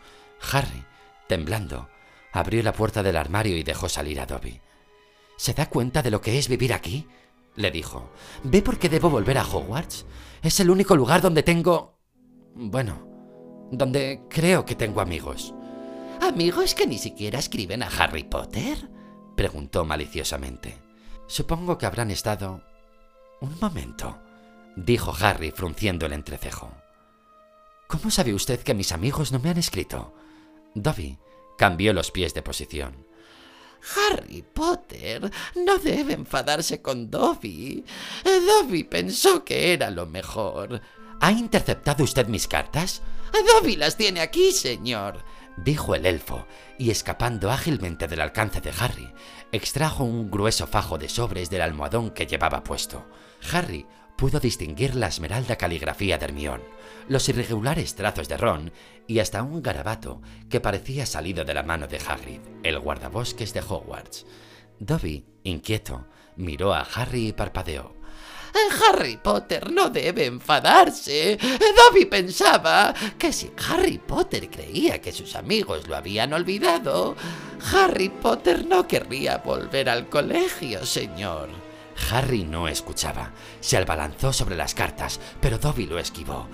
Harry, 0.52 0.84
temblando, 1.26 1.88
abrió 2.32 2.62
la 2.62 2.72
puerta 2.72 3.02
del 3.02 3.16
armario 3.16 3.56
y 3.56 3.64
dejó 3.64 3.88
salir 3.88 4.20
a 4.20 4.26
Dobby. 4.26 4.60
¿Se 5.36 5.52
da 5.52 5.66
cuenta 5.66 6.02
de 6.02 6.10
lo 6.10 6.20
que 6.20 6.38
es 6.38 6.48
vivir 6.48 6.72
aquí? 6.72 7.06
le 7.54 7.70
dijo. 7.70 8.10
¿Ve 8.44 8.62
por 8.62 8.78
qué 8.78 8.88
debo 8.88 9.10
volver 9.10 9.36
a 9.36 9.44
Hogwarts? 9.44 10.06
Es 10.42 10.60
el 10.60 10.70
único 10.70 10.96
lugar 10.96 11.20
donde 11.20 11.42
tengo... 11.42 11.97
Bueno, 12.60 13.68
donde 13.70 14.22
creo 14.28 14.64
que 14.64 14.74
tengo 14.74 15.00
amigos. 15.00 15.54
¿Amigos 16.20 16.74
que 16.74 16.88
ni 16.88 16.98
siquiera 16.98 17.38
escriben 17.38 17.84
a 17.84 17.86
Harry 17.86 18.24
Potter? 18.24 18.90
preguntó 19.36 19.84
maliciosamente. 19.84 20.76
Supongo 21.28 21.78
que 21.78 21.86
habrán 21.86 22.10
estado... 22.10 22.64
Un 23.40 23.56
momento, 23.60 24.18
dijo 24.74 25.14
Harry 25.20 25.52
frunciendo 25.52 26.06
el 26.06 26.12
entrecejo. 26.12 26.72
¿Cómo 27.86 28.10
sabe 28.10 28.34
usted 28.34 28.58
que 28.58 28.74
mis 28.74 28.90
amigos 28.90 29.30
no 29.30 29.38
me 29.38 29.50
han 29.50 29.58
escrito? 29.58 30.12
Dobby 30.74 31.16
cambió 31.56 31.92
los 31.92 32.10
pies 32.10 32.34
de 32.34 32.42
posición. 32.42 33.06
Harry 34.10 34.42
Potter 34.42 35.30
no 35.54 35.78
debe 35.78 36.14
enfadarse 36.14 36.82
con 36.82 37.08
Dobby. 37.08 37.84
Dobby 38.24 38.82
pensó 38.82 39.44
que 39.44 39.72
era 39.72 39.90
lo 39.90 40.06
mejor. 40.06 40.82
¿Ha 41.20 41.32
interceptado 41.32 42.04
usted 42.04 42.28
mis 42.28 42.46
cartas? 42.46 43.02
Dobby 43.32 43.76
las 43.76 43.96
tiene 43.96 44.20
aquí, 44.20 44.52
señor 44.52 45.24
dijo 45.64 45.94
el 45.94 46.06
elfo, 46.06 46.46
y 46.78 46.90
escapando 46.90 47.50
ágilmente 47.50 48.06
del 48.06 48.20
alcance 48.20 48.60
de 48.60 48.72
Harry, 48.78 49.12
extrajo 49.52 50.04
un 50.04 50.30
grueso 50.30 50.66
fajo 50.66 50.98
de 50.98 51.08
sobres 51.08 51.50
del 51.50 51.62
almohadón 51.62 52.10
que 52.10 52.26
llevaba 52.26 52.62
puesto. 52.62 53.06
Harry 53.52 53.86
pudo 54.16 54.40
distinguir 54.40 54.94
la 54.94 55.08
esmeralda 55.08 55.56
caligrafía 55.56 56.18
de 56.18 56.24
Hermión, 56.24 56.62
los 57.08 57.28
irregulares 57.28 57.94
trazos 57.94 58.28
de 58.28 58.36
Ron 58.36 58.72
y 59.06 59.20
hasta 59.20 59.42
un 59.42 59.62
garabato 59.62 60.20
que 60.48 60.60
parecía 60.60 61.06
salido 61.06 61.44
de 61.44 61.54
la 61.54 61.62
mano 61.62 61.86
de 61.86 61.98
Hagrid, 61.98 62.40
el 62.62 62.78
guardabosques 62.78 63.54
de 63.54 63.60
Hogwarts. 63.60 64.26
Dobby, 64.80 65.24
inquieto, 65.44 66.06
miró 66.36 66.74
a 66.74 66.82
Harry 66.82 67.28
y 67.28 67.32
parpadeó. 67.32 67.97
Harry 68.88 69.16
Potter 69.16 69.70
no 69.70 69.90
debe 69.90 70.26
enfadarse. 70.26 71.38
Dobby 71.38 72.06
pensaba 72.06 72.94
que 73.18 73.32
si 73.32 73.50
Harry 73.68 73.98
Potter 73.98 74.48
creía 74.50 75.00
que 75.00 75.12
sus 75.12 75.36
amigos 75.36 75.86
lo 75.88 75.96
habían 75.96 76.32
olvidado, 76.32 77.16
Harry 77.72 78.08
Potter 78.08 78.66
no 78.66 78.86
querría 78.86 79.38
volver 79.38 79.88
al 79.88 80.08
colegio, 80.08 80.84
señor. 80.86 81.67
Harry 82.10 82.44
no 82.44 82.68
escuchaba. 82.68 83.32
Se 83.60 83.76
abalanzó 83.76 84.32
sobre 84.32 84.56
las 84.56 84.74
cartas, 84.74 85.20
pero 85.40 85.58
Dobby 85.58 85.86
lo 85.86 85.98
esquivó. 85.98 86.48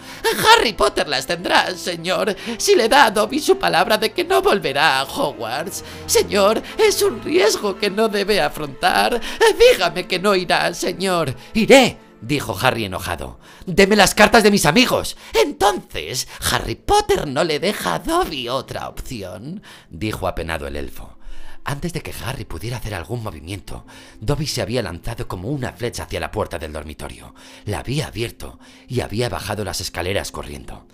Harry 0.57 0.73
Potter 0.73 1.09
las 1.09 1.27
tendrá, 1.27 1.75
señor, 1.77 2.35
si 2.59 2.75
le 2.75 2.89
da 2.89 3.07
a 3.07 3.11
Dobby 3.11 3.41
su 3.41 3.59
palabra 3.59 3.99
de 3.99 4.13
que 4.13 4.25
no 4.25 4.43
volverá 4.43 5.01
a 5.01 5.05
Hogwarts. 5.05 5.85
Señor, 6.07 6.63
es 6.79 7.03
un 7.03 7.23
riesgo 7.23 7.77
que 7.77 7.91
no 7.91 8.09
debe 8.09 8.41
afrontar. 8.41 9.21
Dígame 9.59 10.07
que 10.07 10.19
no 10.19 10.35
irá, 10.35 10.73
señor. 10.75 11.35
Iré, 11.53 11.99
dijo 12.21 12.57
Harry 12.61 12.85
enojado. 12.85 13.39
Deme 13.67 13.97
las 13.97 14.15
cartas 14.15 14.43
de 14.43 14.51
mis 14.51 14.67
amigos. 14.67 15.17
Entonces, 15.33 16.29
Harry 16.51 16.75
Potter 16.75 17.27
no 17.27 17.45
le 17.45 17.61
deja 17.61 17.95
a 17.95 17.99
Dobby 17.99 18.49
otra 18.49 18.89
opción, 18.89 19.63
dijo 19.91 20.27
apenado 20.27 20.67
el 20.67 20.77
elfo. 20.77 21.17
Antes 21.65 21.95
de 21.95 22.03
que 22.03 22.15
Harry 22.25 22.45
pudiera 22.45 22.77
hacer 22.77 22.95
algún 22.95 23.23
movimiento, 23.23 23.87
Dobby 24.21 24.47
se 24.47 24.61
había 24.61 24.83
lanzado 24.83 25.27
como 25.27 25.49
una 25.49 25.73
flecha 25.73 26.03
hacia 26.03 26.21
la 26.21 26.31
puerta 26.31 26.59
del 26.59 26.75
dormitorio. 26.75 27.35
La 27.65 27.79
había 27.79 28.09
abierto 28.09 28.59
y 28.87 29.01
había 29.01 29.31
bajado 29.31 29.65
las 29.65 29.81
escaleras 29.81 30.31
corriendo. 30.31 30.87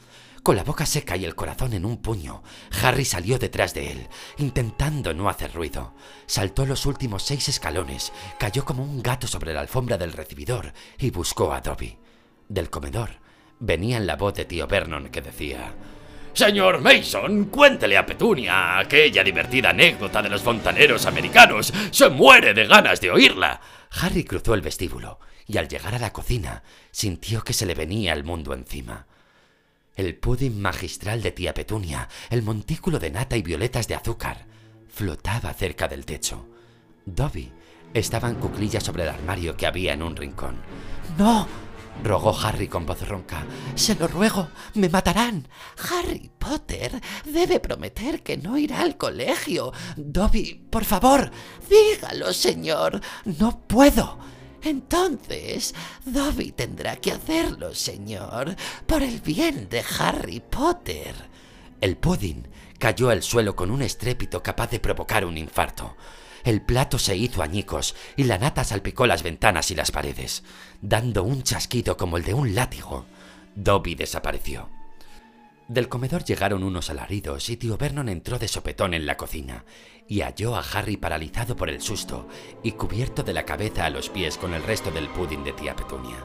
Con 0.45 0.57
la 0.57 0.63
boca 0.63 0.87
seca 0.87 1.17
y 1.17 1.25
el 1.25 1.35
corazón 1.35 1.75
en 1.75 1.85
un 1.85 1.99
puño, 1.99 2.43
Harry 2.83 3.05
salió 3.05 3.39
detrás 3.39 3.75
de 3.75 3.93
él, 3.93 4.09
intentando 4.39 5.13
no 5.13 5.29
hacer 5.29 5.53
ruido. 5.53 5.93
Saltó 6.27 6.65
los 6.65 6.87
últimos 6.87 7.25
seis 7.25 7.49
escalones, 7.49 8.13
cayó 8.39 8.65
como 8.65 8.83
un 8.85 9.03
gato 9.03 9.27
sobre 9.27 9.53
la 9.53 9.61
alfombra 9.61 9.99
del 9.99 10.13
recibidor 10.13 10.73
y 10.99 11.11
buscó 11.11 11.53
a 11.53 11.61
Dobby. 11.61 11.99
Del 12.49 12.71
comedor 12.71 13.19
venía 13.59 14.01
la 14.01 14.17
voz 14.17 14.35
de 14.35 14.45
tío 14.45 14.67
Vernon 14.69 15.09
que 15.09 15.21
decía... 15.21 15.75
Señor 16.33 16.81
Mason, 16.81 17.47
cuéntele 17.47 17.97
a 17.97 18.07
Petunia 18.07 18.79
aquella 18.79 19.23
divertida 19.25 19.71
anécdota 19.71 20.23
de 20.23 20.29
los 20.29 20.43
fontaneros 20.43 21.07
americanos. 21.07 21.73
Se 21.91 22.09
muere 22.09 22.55
de 22.55 22.67
ganas 22.67 23.01
de 23.01 23.11
oírla. 23.11 23.61
Harry 24.01 24.25
cruzó 24.25 24.55
el 24.55 24.63
vestíbulo 24.63 25.19
y 25.47 25.59
al 25.59 25.69
llegar 25.69 25.95
a 25.95 25.99
la 25.99 26.13
cocina 26.13 26.63
sintió 26.93 27.43
que 27.43 27.53
se 27.53 27.67
le 27.67 27.75
venía 27.75 28.13
el 28.13 28.25
mundo 28.25 28.55
encima. 28.55 29.07
El 29.97 30.15
pudding 30.15 30.61
magistral 30.61 31.21
de 31.21 31.33
tía 31.33 31.53
Petunia, 31.53 32.09
el 32.31 32.43
montículo 32.43 32.99
de 32.99 33.11
nata 33.11 33.37
y 33.37 33.43
violetas 33.43 33.89
de 33.89 33.97
azúcar, 33.97 34.47
flotaba 34.89 35.53
cerca 35.53 35.89
del 35.89 36.07
techo. 36.07 36.47
Dobby 37.05 37.53
estaba 37.93 38.29
en 38.29 38.37
cuclillas 38.37 38.85
sobre 38.85 39.03
el 39.03 39.09
armario 39.09 39.57
que 39.57 39.67
había 39.67 39.93
en 39.93 40.03
un 40.03 40.17
rincón. 40.17 40.57
¡No! 41.19 41.49
Rogó 42.03 42.39
Harry 42.39 42.69
con 42.69 42.87
voz 42.87 43.07
ronca. 43.07 43.45
Se 43.75 43.95
lo 43.95 44.09
ruego, 44.09 44.49
me 44.75 44.89
matarán. 44.89 45.49
Harry 45.91 46.31
Potter 46.39 47.01
debe 47.25 47.61
prometer 47.61 48.23
que 48.23 48.37
no 48.37 48.57
irá 48.59 48.81
al 48.81 48.97
colegio. 48.97 49.73
Dobby, 49.97 50.67
por 50.71 50.85
favor, 50.85 51.31
dígalo, 51.69 52.33
señor. 52.33 53.01
No 53.25 53.61
puedo. 53.61 54.19
Entonces, 54.63 55.75
Dobby 56.05 56.53
tendrá 56.53 56.97
que 56.97 57.13
hacerlo, 57.13 57.75
señor, 57.75 58.57
por 58.87 59.03
el 59.03 59.21
bien 59.21 59.69
de 59.69 59.83
Harry 59.99 60.41
Potter. 60.41 61.15
El 61.81 61.97
pudding 61.97 62.47
cayó 62.79 63.09
al 63.09 63.23
suelo 63.23 63.57
con 63.57 63.71
un 63.71 63.81
estrépito 63.81 64.43
capaz 64.43 64.71
de 64.71 64.81
provocar 64.81 65.25
un 65.25 65.39
infarto. 65.39 65.97
El 66.45 66.63
plato 66.63 66.99
se 66.99 67.17
hizo 67.17 67.43
añicos 67.43 67.95
y 68.17 68.25
la 68.25 68.39
nata 68.39 68.65
salpicó 68.65 69.07
las 69.07 69.23
ventanas 69.23 69.71
y 69.71 69.75
las 69.75 69.91
paredes, 69.91 70.43
dando 70.81 71.23
un 71.23 71.43
chasquido 71.43 71.97
como 71.97 72.17
el 72.17 72.25
de 72.25 72.35
un 72.35 72.55
látigo. 72.55 73.07
Dobby 73.55 73.95
desapareció. 73.95 74.69
Del 75.69 75.89
comedor 75.89 76.25
llegaron 76.25 76.65
unos 76.65 76.91
alaridos 76.91 77.49
y 77.49 77.57
tío 77.57 77.77
Vernon 77.77 78.09
entró 78.09 78.39
de 78.39 78.49
sopetón 78.49 78.93
en 78.93 79.07
la 79.07 79.17
cocina 79.17 79.65
y 80.09 80.23
halló 80.23 80.57
a 80.57 80.65
Harry 80.73 80.97
paralizado 80.97 81.55
por 81.55 81.71
el 81.71 81.81
susto 81.81 82.27
y 82.65 82.73
cubierto 82.73 83.23
de 83.23 83.33
la 83.33 83.45
cabeza 83.45 83.85
a 83.85 83.91
los 83.91 84.09
pies 84.09 84.37
con 84.37 84.53
el 84.53 84.65
resto 84.65 84.91
del 84.91 85.09
pudding 85.09 85.45
de 85.45 85.53
tía 85.53 85.77
Petunia. 85.77 86.25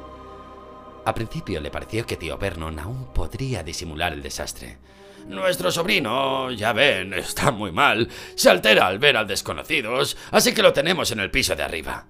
A 1.05 1.13
principio 1.13 1.61
le 1.61 1.69
pareció 1.69 2.07
que 2.07 2.17
tío 2.17 2.39
Vernon 2.39 2.79
aún 2.79 3.13
podría 3.13 3.61
disimular 3.61 4.13
el 4.13 4.23
desastre. 4.23 4.79
Nuestro 5.27 5.71
sobrino, 5.71 6.51
ya 6.51 6.71
ven, 6.71 7.13
está 7.13 7.51
muy 7.51 7.71
mal. 7.71 8.09
Se 8.35 8.49
altera 8.49 8.87
al 8.87 8.99
ver 8.99 9.17
al 9.17 9.27
desconocidos, 9.27 10.17
así 10.31 10.53
que 10.53 10.61
lo 10.61 10.71
tenemos 10.71 11.11
en 11.11 11.19
el 11.19 11.31
piso 11.31 11.55
de 11.55 11.63
arriba. 11.63 12.05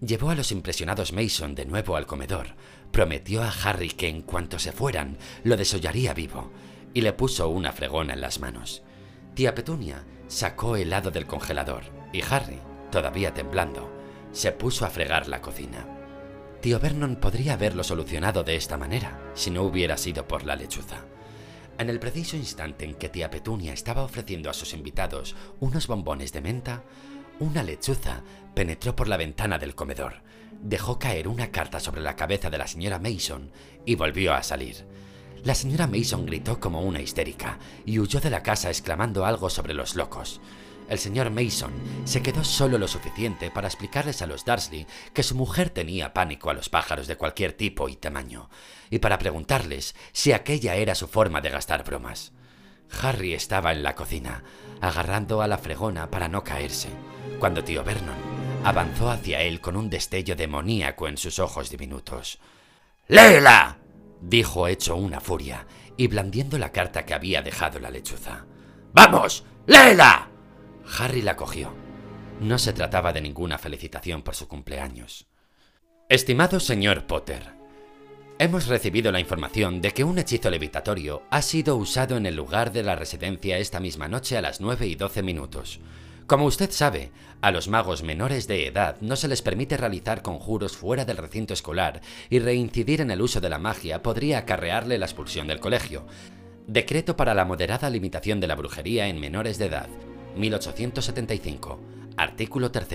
Llevó 0.00 0.30
a 0.30 0.34
los 0.34 0.52
impresionados 0.52 1.12
Mason 1.12 1.54
de 1.54 1.66
nuevo 1.66 1.96
al 1.96 2.06
comedor, 2.06 2.54
prometió 2.90 3.42
a 3.42 3.50
Harry 3.50 3.90
que 3.90 4.08
en 4.08 4.22
cuanto 4.22 4.58
se 4.58 4.72
fueran 4.72 5.18
lo 5.44 5.56
desollaría 5.56 6.14
vivo 6.14 6.50
y 6.92 7.00
le 7.02 7.12
puso 7.12 7.48
una 7.48 7.72
fregona 7.72 8.14
en 8.14 8.20
las 8.20 8.40
manos. 8.40 8.82
Tía 9.34 9.54
Petunia 9.54 10.04
sacó 10.26 10.76
helado 10.76 11.10
del 11.10 11.26
congelador 11.26 11.82
y 12.12 12.22
Harry, 12.22 12.58
todavía 12.90 13.32
temblando, 13.32 13.90
se 14.32 14.52
puso 14.52 14.84
a 14.84 14.90
fregar 14.90 15.28
la 15.28 15.40
cocina. 15.40 15.86
Tío 16.60 16.78
Vernon 16.78 17.16
podría 17.16 17.54
haberlo 17.54 17.84
solucionado 17.84 18.42
de 18.42 18.56
esta 18.56 18.76
manera 18.76 19.18
si 19.34 19.50
no 19.50 19.62
hubiera 19.62 19.96
sido 19.96 20.28
por 20.28 20.44
la 20.44 20.56
lechuza. 20.56 21.04
En 21.80 21.88
el 21.88 21.98
preciso 21.98 22.36
instante 22.36 22.84
en 22.84 22.92
que 22.92 23.08
tía 23.08 23.30
Petunia 23.30 23.72
estaba 23.72 24.02
ofreciendo 24.02 24.50
a 24.50 24.52
sus 24.52 24.74
invitados 24.74 25.34
unos 25.60 25.86
bombones 25.86 26.30
de 26.30 26.42
menta, 26.42 26.84
una 27.38 27.62
lechuza 27.62 28.22
penetró 28.54 28.94
por 28.94 29.08
la 29.08 29.16
ventana 29.16 29.58
del 29.58 29.74
comedor, 29.74 30.16
dejó 30.60 30.98
caer 30.98 31.26
una 31.26 31.50
carta 31.50 31.80
sobre 31.80 32.02
la 32.02 32.16
cabeza 32.16 32.50
de 32.50 32.58
la 32.58 32.66
señora 32.66 32.98
Mason 32.98 33.50
y 33.86 33.94
volvió 33.94 34.34
a 34.34 34.42
salir. 34.42 34.84
La 35.42 35.54
señora 35.54 35.86
Mason 35.86 36.26
gritó 36.26 36.60
como 36.60 36.82
una 36.82 37.00
histérica 37.00 37.58
y 37.86 37.98
huyó 37.98 38.20
de 38.20 38.28
la 38.28 38.42
casa 38.42 38.68
exclamando 38.68 39.24
algo 39.24 39.48
sobre 39.48 39.72
los 39.72 39.96
locos. 39.96 40.42
El 40.90 40.98
señor 40.98 41.30
Mason 41.30 41.72
se 42.04 42.20
quedó 42.20 42.42
solo 42.42 42.76
lo 42.76 42.88
suficiente 42.88 43.52
para 43.52 43.68
explicarles 43.68 44.22
a 44.22 44.26
los 44.26 44.44
Dursley 44.44 44.88
que 45.14 45.22
su 45.22 45.36
mujer 45.36 45.70
tenía 45.70 46.12
pánico 46.12 46.50
a 46.50 46.52
los 46.52 46.68
pájaros 46.68 47.06
de 47.06 47.16
cualquier 47.16 47.52
tipo 47.52 47.88
y 47.88 47.94
tamaño, 47.94 48.50
y 48.90 48.98
para 48.98 49.20
preguntarles 49.20 49.94
si 50.10 50.32
aquella 50.32 50.74
era 50.74 50.96
su 50.96 51.06
forma 51.06 51.40
de 51.40 51.50
gastar 51.50 51.84
bromas. 51.84 52.32
Harry 53.00 53.34
estaba 53.34 53.70
en 53.70 53.84
la 53.84 53.94
cocina, 53.94 54.42
agarrando 54.80 55.42
a 55.42 55.46
la 55.46 55.58
fregona 55.58 56.10
para 56.10 56.26
no 56.26 56.42
caerse, 56.42 56.88
cuando 57.38 57.62
tío 57.62 57.84
Vernon 57.84 58.18
avanzó 58.64 59.10
hacia 59.10 59.42
él 59.42 59.60
con 59.60 59.76
un 59.76 59.90
destello 59.90 60.34
demoníaco 60.34 61.06
en 61.06 61.18
sus 61.18 61.38
ojos 61.38 61.70
diminutos. 61.70 62.40
¡Léela! 63.06 63.78
dijo 64.20 64.66
hecho 64.66 64.96
una 64.96 65.20
furia 65.20 65.68
y 65.96 66.08
blandiendo 66.08 66.58
la 66.58 66.72
carta 66.72 67.06
que 67.06 67.14
había 67.14 67.42
dejado 67.42 67.78
la 67.78 67.90
lechuza. 67.90 68.44
¡Vamos! 68.92 69.44
¡Léela! 69.66 70.29
Harry 70.98 71.22
la 71.22 71.36
cogió. 71.36 71.72
No 72.40 72.58
se 72.58 72.72
trataba 72.72 73.12
de 73.12 73.20
ninguna 73.20 73.58
felicitación 73.58 74.22
por 74.22 74.34
su 74.34 74.48
cumpleaños. 74.48 75.26
Estimado 76.08 76.58
señor 76.58 77.06
Potter, 77.06 77.42
hemos 78.38 78.66
recibido 78.66 79.12
la 79.12 79.20
información 79.20 79.80
de 79.80 79.92
que 79.92 80.04
un 80.04 80.18
hechizo 80.18 80.50
levitatorio 80.50 81.22
ha 81.30 81.42
sido 81.42 81.76
usado 81.76 82.16
en 82.16 82.26
el 82.26 82.34
lugar 82.34 82.72
de 82.72 82.82
la 82.82 82.96
residencia 82.96 83.58
esta 83.58 83.78
misma 83.78 84.08
noche 84.08 84.36
a 84.36 84.42
las 84.42 84.60
9 84.60 84.86
y 84.86 84.94
12 84.96 85.22
minutos. 85.22 85.80
Como 86.26 86.46
usted 86.46 86.70
sabe, 86.70 87.10
a 87.40 87.50
los 87.50 87.68
magos 87.68 88.02
menores 88.02 88.46
de 88.46 88.66
edad 88.66 88.96
no 89.00 89.16
se 89.16 89.28
les 89.28 89.42
permite 89.42 89.76
realizar 89.76 90.22
conjuros 90.22 90.76
fuera 90.76 91.04
del 91.04 91.16
recinto 91.16 91.54
escolar 91.54 92.00
y 92.28 92.38
reincidir 92.38 93.00
en 93.00 93.10
el 93.10 93.20
uso 93.20 93.40
de 93.40 93.50
la 93.50 93.58
magia 93.58 94.02
podría 94.02 94.38
acarrearle 94.38 94.98
la 94.98 95.06
expulsión 95.06 95.46
del 95.46 95.60
colegio. 95.60 96.06
Decreto 96.66 97.16
para 97.16 97.34
la 97.34 97.44
moderada 97.44 97.90
limitación 97.90 98.40
de 98.40 98.46
la 98.46 98.54
brujería 98.54 99.08
en 99.08 99.18
menores 99.18 99.58
de 99.58 99.66
edad, 99.66 99.88
1875, 100.36 101.80
artículo 102.16 102.70
3. 102.70 102.88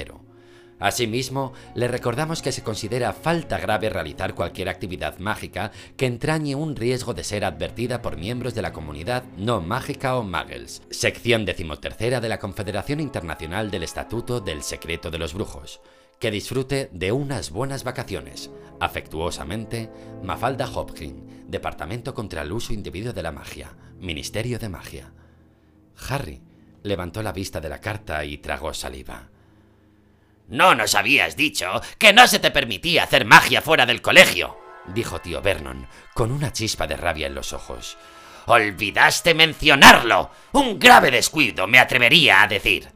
Asimismo, 0.79 1.53
le 1.73 1.87
recordamos 1.87 2.41
que 2.41 2.51
se 2.51 2.63
considera 2.63 3.13
falta 3.13 3.57
grave 3.57 3.89
realizar 3.89 4.35
cualquier 4.35 4.67
actividad 4.67 5.19
mágica 5.19 5.71
que 5.95 6.05
entrañe 6.05 6.55
un 6.55 6.75
riesgo 6.75 7.13
de 7.13 7.23
ser 7.23 7.45
advertida 7.45 8.01
por 8.01 8.17
miembros 8.17 8.53
de 8.55 8.61
la 8.61 8.73
comunidad 8.73 9.23
no 9.37 9.61
mágica 9.61 10.17
o 10.17 10.23
muggles. 10.23 10.81
Sección 10.89 11.45
decimotercera 11.45 12.19
de 12.19 12.27
la 12.27 12.39
Confederación 12.39 12.99
Internacional 12.99 13.71
del 13.71 13.83
Estatuto 13.83 14.41
del 14.41 14.63
Secreto 14.63 15.11
de 15.11 15.17
los 15.17 15.33
Brujos. 15.33 15.79
Que 16.19 16.31
disfrute 16.31 16.89
de 16.91 17.11
unas 17.13 17.51
buenas 17.51 17.83
vacaciones. 17.85 18.49
Afectuosamente, 18.79 19.89
Mafalda 20.23 20.69
Hopkins, 20.69 21.23
Departamento 21.47 22.13
contra 22.13 22.41
el 22.41 22.51
Uso 22.51 22.73
Indebido 22.73 23.13
de 23.13 23.23
la 23.23 23.31
Magia, 23.31 23.75
Ministerio 23.99 24.59
de 24.59 24.67
Magia. 24.67 25.13
Harry 26.09 26.41
levantó 26.85 27.21
la 27.21 27.31
vista 27.31 27.59
de 27.59 27.69
la 27.69 27.81
carta 27.81 28.23
y 28.23 28.37
tragó 28.37 28.73
saliva. 28.73 29.27
No 30.47 30.75
nos 30.75 30.93
habías 30.93 31.35
dicho 31.35 31.81
que 31.97 32.13
no 32.13 32.27
se 32.27 32.39
te 32.39 32.51
permitía 32.51 33.03
hacer 33.03 33.25
magia 33.25 33.61
fuera 33.61 33.85
del 33.85 34.01
colegio, 34.01 34.57
dijo 34.93 35.19
tío 35.19 35.41
Vernon, 35.41 35.87
con 36.13 36.31
una 36.31 36.53
chispa 36.53 36.85
de 36.85 36.95
rabia 36.95 37.27
en 37.27 37.35
los 37.35 37.53
ojos. 37.53 37.97
Olvidaste 38.45 39.33
mencionarlo. 39.33 40.29
Un 40.51 40.77
grave 40.77 41.09
descuido, 41.09 41.65
me 41.65 41.79
atrevería 41.79 42.43
a 42.43 42.47
decir. 42.47 42.89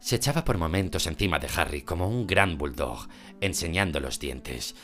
Se 0.00 0.16
echaba 0.16 0.44
por 0.44 0.58
momentos 0.58 1.06
encima 1.06 1.38
de 1.38 1.48
Harry 1.56 1.82
como 1.82 2.08
un 2.08 2.26
gran 2.26 2.58
bulldog, 2.58 3.08
enseñando 3.40 4.00
los 4.00 4.18
dientes. 4.18 4.74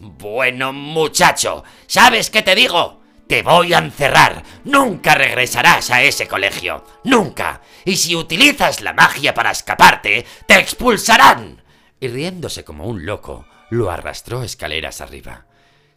Bueno, 0.00 0.72
muchacho, 0.72 1.62
¿sabes 1.86 2.30
qué 2.30 2.42
te 2.42 2.56
digo? 2.56 3.01
Te 3.26 3.42
voy 3.42 3.72
a 3.72 3.78
encerrar. 3.78 4.42
Nunca 4.64 5.14
regresarás 5.14 5.90
a 5.90 6.02
ese 6.02 6.28
colegio. 6.28 6.84
Nunca. 7.04 7.62
Y 7.84 7.96
si 7.96 8.14
utilizas 8.14 8.80
la 8.80 8.92
magia 8.92 9.34
para 9.34 9.50
escaparte, 9.50 10.26
te 10.46 10.58
expulsarán. 10.58 11.62
Y 12.00 12.08
riéndose 12.08 12.64
como 12.64 12.86
un 12.86 13.06
loco, 13.06 13.46
lo 13.70 13.90
arrastró 13.90 14.42
escaleras 14.42 15.00
arriba. 15.00 15.46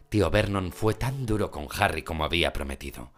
Tío 0.08 0.30
Vernon 0.30 0.72
fue 0.72 0.94
tan 0.94 1.26
duro 1.26 1.50
con 1.50 1.68
Harry 1.78 2.02
como 2.02 2.24
había 2.24 2.52
prometido. 2.52 3.12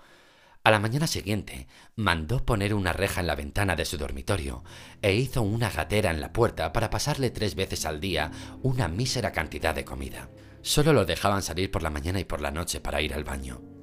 A 0.64 0.70
la 0.70 0.80
mañana 0.80 1.06
siguiente 1.06 1.68
mandó 1.96 2.44
poner 2.44 2.74
una 2.74 2.92
reja 2.92 3.20
en 3.20 3.26
la 3.26 3.36
ventana 3.36 3.76
de 3.76 3.84
su 3.84 3.96
dormitorio 3.96 4.64
e 5.00 5.14
hizo 5.14 5.42
una 5.42 5.70
gatera 5.70 6.10
en 6.10 6.20
la 6.20 6.32
puerta 6.32 6.72
para 6.72 6.90
pasarle 6.90 7.30
tres 7.30 7.54
veces 7.54 7.86
al 7.86 8.00
día 8.00 8.30
una 8.62 8.88
mísera 8.88 9.32
cantidad 9.32 9.74
de 9.74 9.84
comida. 9.84 10.28
Solo 10.62 10.92
lo 10.92 11.04
dejaban 11.04 11.42
salir 11.42 11.70
por 11.70 11.82
la 11.82 11.90
mañana 11.90 12.20
y 12.20 12.24
por 12.24 12.40
la 12.40 12.50
noche 12.50 12.80
para 12.80 13.00
ir 13.00 13.14
al 13.14 13.24
baño. 13.24 13.77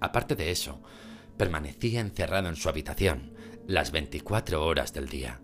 Aparte 0.00 0.34
de 0.34 0.50
eso, 0.50 0.82
permanecía 1.36 2.00
encerrado 2.00 2.48
en 2.48 2.56
su 2.56 2.68
habitación 2.68 3.32
las 3.66 3.92
24 3.92 4.64
horas 4.64 4.92
del 4.92 5.08
día. 5.08 5.40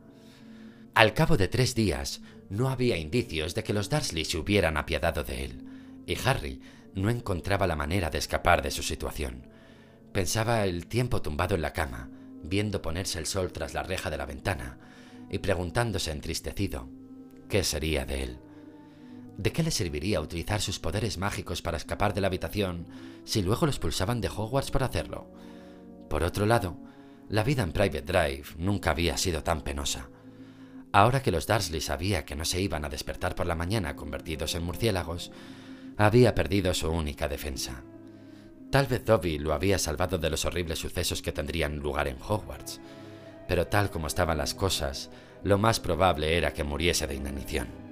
Al 0.94 1.14
cabo 1.14 1.36
de 1.36 1.48
tres 1.48 1.74
días, 1.74 2.22
no 2.48 2.68
había 2.68 2.96
indicios 2.96 3.54
de 3.54 3.62
que 3.62 3.72
los 3.72 3.90
Dursley 3.90 4.24
se 4.24 4.38
hubieran 4.38 4.76
apiadado 4.76 5.24
de 5.24 5.44
él, 5.44 5.64
y 6.06 6.16
Harry 6.24 6.60
no 6.94 7.10
encontraba 7.10 7.66
la 7.66 7.76
manera 7.76 8.08
de 8.10 8.18
escapar 8.18 8.62
de 8.62 8.70
su 8.70 8.82
situación. 8.82 9.48
Pensaba 10.12 10.64
el 10.64 10.86
tiempo 10.86 11.20
tumbado 11.20 11.54
en 11.54 11.62
la 11.62 11.72
cama, 11.72 12.08
viendo 12.42 12.80
ponerse 12.80 13.18
el 13.18 13.26
sol 13.26 13.52
tras 13.52 13.74
la 13.74 13.82
reja 13.82 14.08
de 14.08 14.16
la 14.16 14.26
ventana, 14.26 14.78
y 15.30 15.38
preguntándose 15.38 16.12
entristecido 16.12 16.88
qué 17.48 17.64
sería 17.64 18.06
de 18.06 18.22
él. 18.22 18.38
¿De 19.38 19.52
qué 19.52 19.62
le 19.62 19.70
serviría 19.70 20.20
utilizar 20.20 20.60
sus 20.60 20.78
poderes 20.78 21.18
mágicos 21.18 21.60
para 21.60 21.76
escapar 21.76 22.14
de 22.14 22.20
la 22.22 22.28
habitación 22.28 22.86
si 23.24 23.42
luego 23.42 23.66
los 23.66 23.78
pulsaban 23.78 24.20
de 24.20 24.28
Hogwarts 24.28 24.70
para 24.70 24.86
hacerlo? 24.86 25.30
Por 26.08 26.22
otro 26.22 26.46
lado, 26.46 26.78
la 27.28 27.42
vida 27.42 27.62
en 27.62 27.72
Private 27.72 28.02
Drive 28.02 28.44
nunca 28.56 28.90
había 28.90 29.16
sido 29.18 29.42
tan 29.42 29.62
penosa. 29.62 30.08
Ahora 30.92 31.22
que 31.22 31.32
los 31.32 31.46
Dursley 31.46 31.80
sabía 31.80 32.24
que 32.24 32.36
no 32.36 32.44
se 32.46 32.60
iban 32.62 32.84
a 32.84 32.88
despertar 32.88 33.34
por 33.34 33.46
la 33.46 33.54
mañana 33.54 33.96
convertidos 33.96 34.54
en 34.54 34.62
murciélagos, 34.62 35.30
había 35.98 36.34
perdido 36.34 36.72
su 36.72 36.88
única 36.88 37.28
defensa. 37.28 37.82
Tal 38.70 38.86
vez 38.86 39.04
Dobby 39.04 39.38
lo 39.38 39.52
había 39.52 39.78
salvado 39.78 40.18
de 40.18 40.30
los 40.30 40.44
horribles 40.44 40.78
sucesos 40.78 41.20
que 41.20 41.32
tendrían 41.32 41.78
lugar 41.78 42.08
en 42.08 42.16
Hogwarts, 42.20 42.80
pero 43.48 43.66
tal 43.66 43.90
como 43.90 44.06
estaban 44.06 44.38
las 44.38 44.54
cosas, 44.54 45.10
lo 45.42 45.58
más 45.58 45.78
probable 45.78 46.36
era 46.36 46.54
que 46.54 46.64
muriese 46.64 47.06
de 47.06 47.14
inanición. 47.14 47.85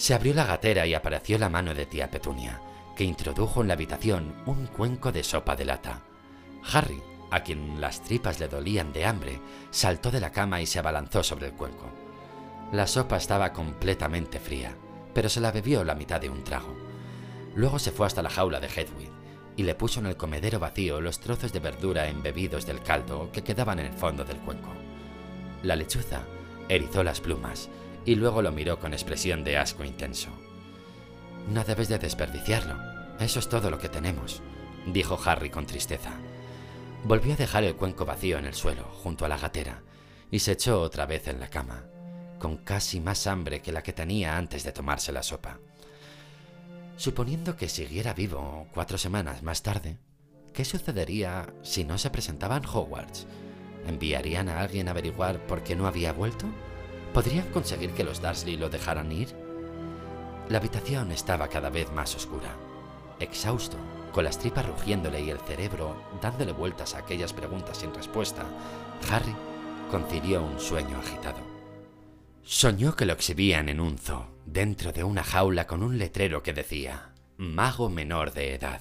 Se 0.00 0.14
abrió 0.14 0.32
la 0.32 0.46
gatera 0.46 0.86
y 0.86 0.94
apareció 0.94 1.36
la 1.36 1.50
mano 1.50 1.74
de 1.74 1.84
tía 1.84 2.10
Petunia, 2.10 2.58
que 2.96 3.04
introdujo 3.04 3.60
en 3.60 3.68
la 3.68 3.74
habitación 3.74 4.34
un 4.46 4.66
cuenco 4.66 5.12
de 5.12 5.22
sopa 5.22 5.56
de 5.56 5.66
lata. 5.66 6.00
Harry, 6.72 7.02
a 7.30 7.42
quien 7.42 7.82
las 7.82 8.02
tripas 8.02 8.40
le 8.40 8.48
dolían 8.48 8.94
de 8.94 9.04
hambre, 9.04 9.38
saltó 9.70 10.10
de 10.10 10.20
la 10.20 10.32
cama 10.32 10.62
y 10.62 10.66
se 10.66 10.78
abalanzó 10.78 11.22
sobre 11.22 11.48
el 11.48 11.52
cuenco. 11.52 11.90
La 12.72 12.86
sopa 12.86 13.18
estaba 13.18 13.52
completamente 13.52 14.40
fría, 14.40 14.74
pero 15.12 15.28
se 15.28 15.42
la 15.42 15.52
bebió 15.52 15.84
la 15.84 15.94
mitad 15.94 16.18
de 16.18 16.30
un 16.30 16.44
trago. 16.44 16.74
Luego 17.54 17.78
se 17.78 17.90
fue 17.92 18.06
hasta 18.06 18.22
la 18.22 18.30
jaula 18.30 18.58
de 18.58 18.68
Hedwig 18.68 19.10
y 19.58 19.64
le 19.64 19.74
puso 19.74 20.00
en 20.00 20.06
el 20.06 20.16
comedero 20.16 20.58
vacío 20.58 21.02
los 21.02 21.20
trozos 21.20 21.52
de 21.52 21.60
verdura 21.60 22.08
embebidos 22.08 22.64
del 22.64 22.82
caldo 22.82 23.30
que 23.32 23.44
quedaban 23.44 23.78
en 23.78 23.92
el 23.92 23.98
fondo 23.98 24.24
del 24.24 24.38
cuenco. 24.38 24.70
La 25.62 25.76
lechuza 25.76 26.22
erizó 26.70 27.04
las 27.04 27.20
plumas 27.20 27.68
y 28.04 28.14
luego 28.14 28.42
lo 28.42 28.52
miró 28.52 28.78
con 28.78 28.92
expresión 28.92 29.44
de 29.44 29.58
asco 29.58 29.84
intenso. 29.84 30.30
No 31.48 31.64
debes 31.64 31.88
de 31.88 31.98
desperdiciarlo. 31.98 32.78
Eso 33.18 33.38
es 33.38 33.48
todo 33.48 33.70
lo 33.70 33.78
que 33.78 33.88
tenemos, 33.88 34.42
dijo 34.86 35.18
Harry 35.24 35.50
con 35.50 35.66
tristeza. 35.66 36.12
Volvió 37.04 37.34
a 37.34 37.36
dejar 37.36 37.64
el 37.64 37.76
cuenco 37.76 38.04
vacío 38.04 38.38
en 38.38 38.46
el 38.46 38.54
suelo, 38.54 38.84
junto 39.02 39.24
a 39.24 39.28
la 39.28 39.38
gatera, 39.38 39.82
y 40.30 40.38
se 40.38 40.52
echó 40.52 40.80
otra 40.80 41.06
vez 41.06 41.28
en 41.28 41.40
la 41.40 41.48
cama, 41.48 41.84
con 42.38 42.58
casi 42.58 43.00
más 43.00 43.26
hambre 43.26 43.60
que 43.60 43.72
la 43.72 43.82
que 43.82 43.92
tenía 43.92 44.36
antes 44.36 44.64
de 44.64 44.72
tomarse 44.72 45.12
la 45.12 45.22
sopa. 45.22 45.58
Suponiendo 46.96 47.56
que 47.56 47.68
siguiera 47.68 48.12
vivo 48.12 48.66
cuatro 48.72 48.98
semanas 48.98 49.42
más 49.42 49.62
tarde, 49.62 49.98
¿qué 50.52 50.64
sucedería 50.64 51.52
si 51.62 51.84
no 51.84 51.96
se 51.98 52.10
presentaban 52.10 52.64
Hogwarts? 52.64 53.26
¿Enviarían 53.86 54.48
a 54.48 54.60
alguien 54.60 54.88
a 54.88 54.90
averiguar 54.90 55.46
por 55.46 55.62
qué 55.62 55.74
no 55.74 55.86
había 55.86 56.12
vuelto? 56.12 56.46
¿Podrían 57.12 57.48
conseguir 57.48 57.90
que 57.90 58.04
los 58.04 58.22
Dursley 58.22 58.56
lo 58.56 58.68
dejaran 58.68 59.10
ir? 59.10 59.34
La 60.48 60.58
habitación 60.58 61.10
estaba 61.10 61.48
cada 61.48 61.68
vez 61.68 61.90
más 61.92 62.14
oscura. 62.14 62.56
Exhausto, 63.18 63.76
con 64.12 64.24
las 64.24 64.38
tripas 64.38 64.66
rugiéndole 64.66 65.20
y 65.20 65.30
el 65.30 65.40
cerebro 65.40 65.94
dándole 66.22 66.52
vueltas 66.52 66.94
a 66.94 66.98
aquellas 66.98 67.32
preguntas 67.32 67.78
sin 67.78 67.92
respuesta, 67.94 68.44
Harry 69.10 69.34
concilió 69.90 70.42
un 70.42 70.60
sueño 70.60 70.98
agitado. 70.98 71.38
Soñó 72.42 72.94
que 72.94 73.06
lo 73.06 73.12
exhibían 73.12 73.68
en 73.68 73.80
un 73.80 73.98
zoo, 73.98 74.28
dentro 74.46 74.92
de 74.92 75.04
una 75.04 75.24
jaula 75.24 75.66
con 75.66 75.82
un 75.82 75.98
letrero 75.98 76.42
que 76.42 76.52
decía 76.52 77.12
Mago 77.36 77.88
menor 77.88 78.32
de 78.32 78.54
edad. 78.54 78.80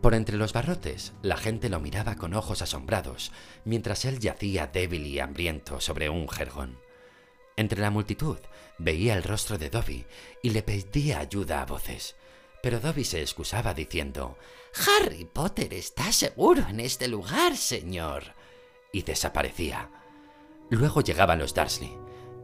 Por 0.00 0.14
entre 0.14 0.36
los 0.36 0.52
barrotes, 0.52 1.12
la 1.22 1.36
gente 1.36 1.68
lo 1.68 1.80
miraba 1.80 2.16
con 2.16 2.34
ojos 2.34 2.60
asombrados, 2.60 3.30
mientras 3.64 4.04
él 4.04 4.18
yacía 4.18 4.66
débil 4.66 5.06
y 5.06 5.20
hambriento 5.20 5.80
sobre 5.80 6.08
un 6.08 6.28
jergón. 6.28 6.76
Entre 7.56 7.80
la 7.80 7.90
multitud 7.90 8.38
veía 8.78 9.14
el 9.14 9.22
rostro 9.22 9.58
de 9.58 9.70
Dobby 9.70 10.06
y 10.42 10.50
le 10.50 10.62
pedía 10.62 11.20
ayuda 11.20 11.62
a 11.62 11.66
voces. 11.66 12.16
Pero 12.62 12.80
Dobby 12.80 13.04
se 13.04 13.20
excusaba 13.20 13.74
diciendo 13.74 14.38
Harry 14.86 15.24
Potter 15.24 15.74
está 15.74 16.12
seguro 16.12 16.66
en 16.68 16.80
este 16.80 17.08
lugar, 17.08 17.56
señor. 17.56 18.34
y 18.92 19.02
desaparecía. 19.02 19.90
Luego 20.68 21.00
llegaban 21.00 21.38
los 21.38 21.54
Dursley, 21.54 21.96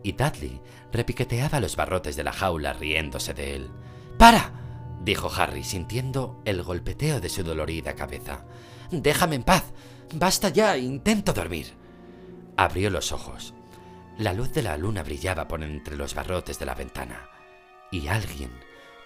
y 0.03 0.13
Dudley 0.13 0.61
repiqueteaba 0.93 1.61
los 1.61 1.77
barrotes 1.77 2.17
de 2.17 2.25
la 2.25 2.33
jaula 2.33 2.73
riéndose 2.73 3.35
de 3.35 3.55
él. 3.57 3.71
¡Para! 4.19 4.53
dijo 5.03 5.31
Harry, 5.35 5.63
sintiendo 5.65 6.41
el 6.45 6.63
golpeteo 6.63 7.21
de 7.21 7.29
su 7.29 7.43
dolorida 7.43 7.95
cabeza. 7.95 8.45
Déjame 8.91 9.37
en 9.37 9.43
paz. 9.43 9.65
Basta 10.15 10.49
ya, 10.49 10.77
intento 10.79 11.33
dormir. 11.33 11.75
Abrió 12.57 12.91
los 12.91 13.13
ojos. 13.13 13.55
La 14.19 14.33
luz 14.33 14.53
de 14.53 14.63
la 14.63 14.77
luna 14.77 15.05
brillaba 15.05 15.47
por 15.47 15.63
entre 15.63 15.97
los 15.97 16.13
barrotes 16.13 16.59
de 16.59 16.67
la 16.67 16.75
ventana, 16.75 17.31
y 17.93 18.09
alguien, 18.09 18.51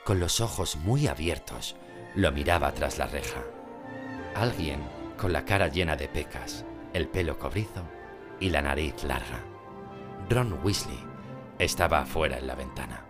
con 0.07 0.19
los 0.19 0.41
ojos 0.41 0.77
muy 0.77 1.07
abiertos, 1.07 1.77
lo 2.15 2.33
miraba 2.33 2.73
tras 2.73 2.97
la 2.97 3.07
reja. 3.07 3.43
Alguien 4.35 4.81
con 5.19 5.35
la 5.35 5.45
cara 5.45 5.69
llena 5.69 5.97
de 5.97 6.09
pecas, 6.09 6.65
el 6.95 7.09
pelo 7.09 7.39
cobrizo 7.39 7.87
y 8.41 8.49
la 8.49 8.63
nariz 8.63 9.05
larga. 9.05 9.45
Ron 10.31 10.59
Weasley 10.65 11.05
estaba 11.59 12.01
afuera 12.01 12.39
en 12.39 12.47
la 12.47 12.55
ventana. 12.55 13.02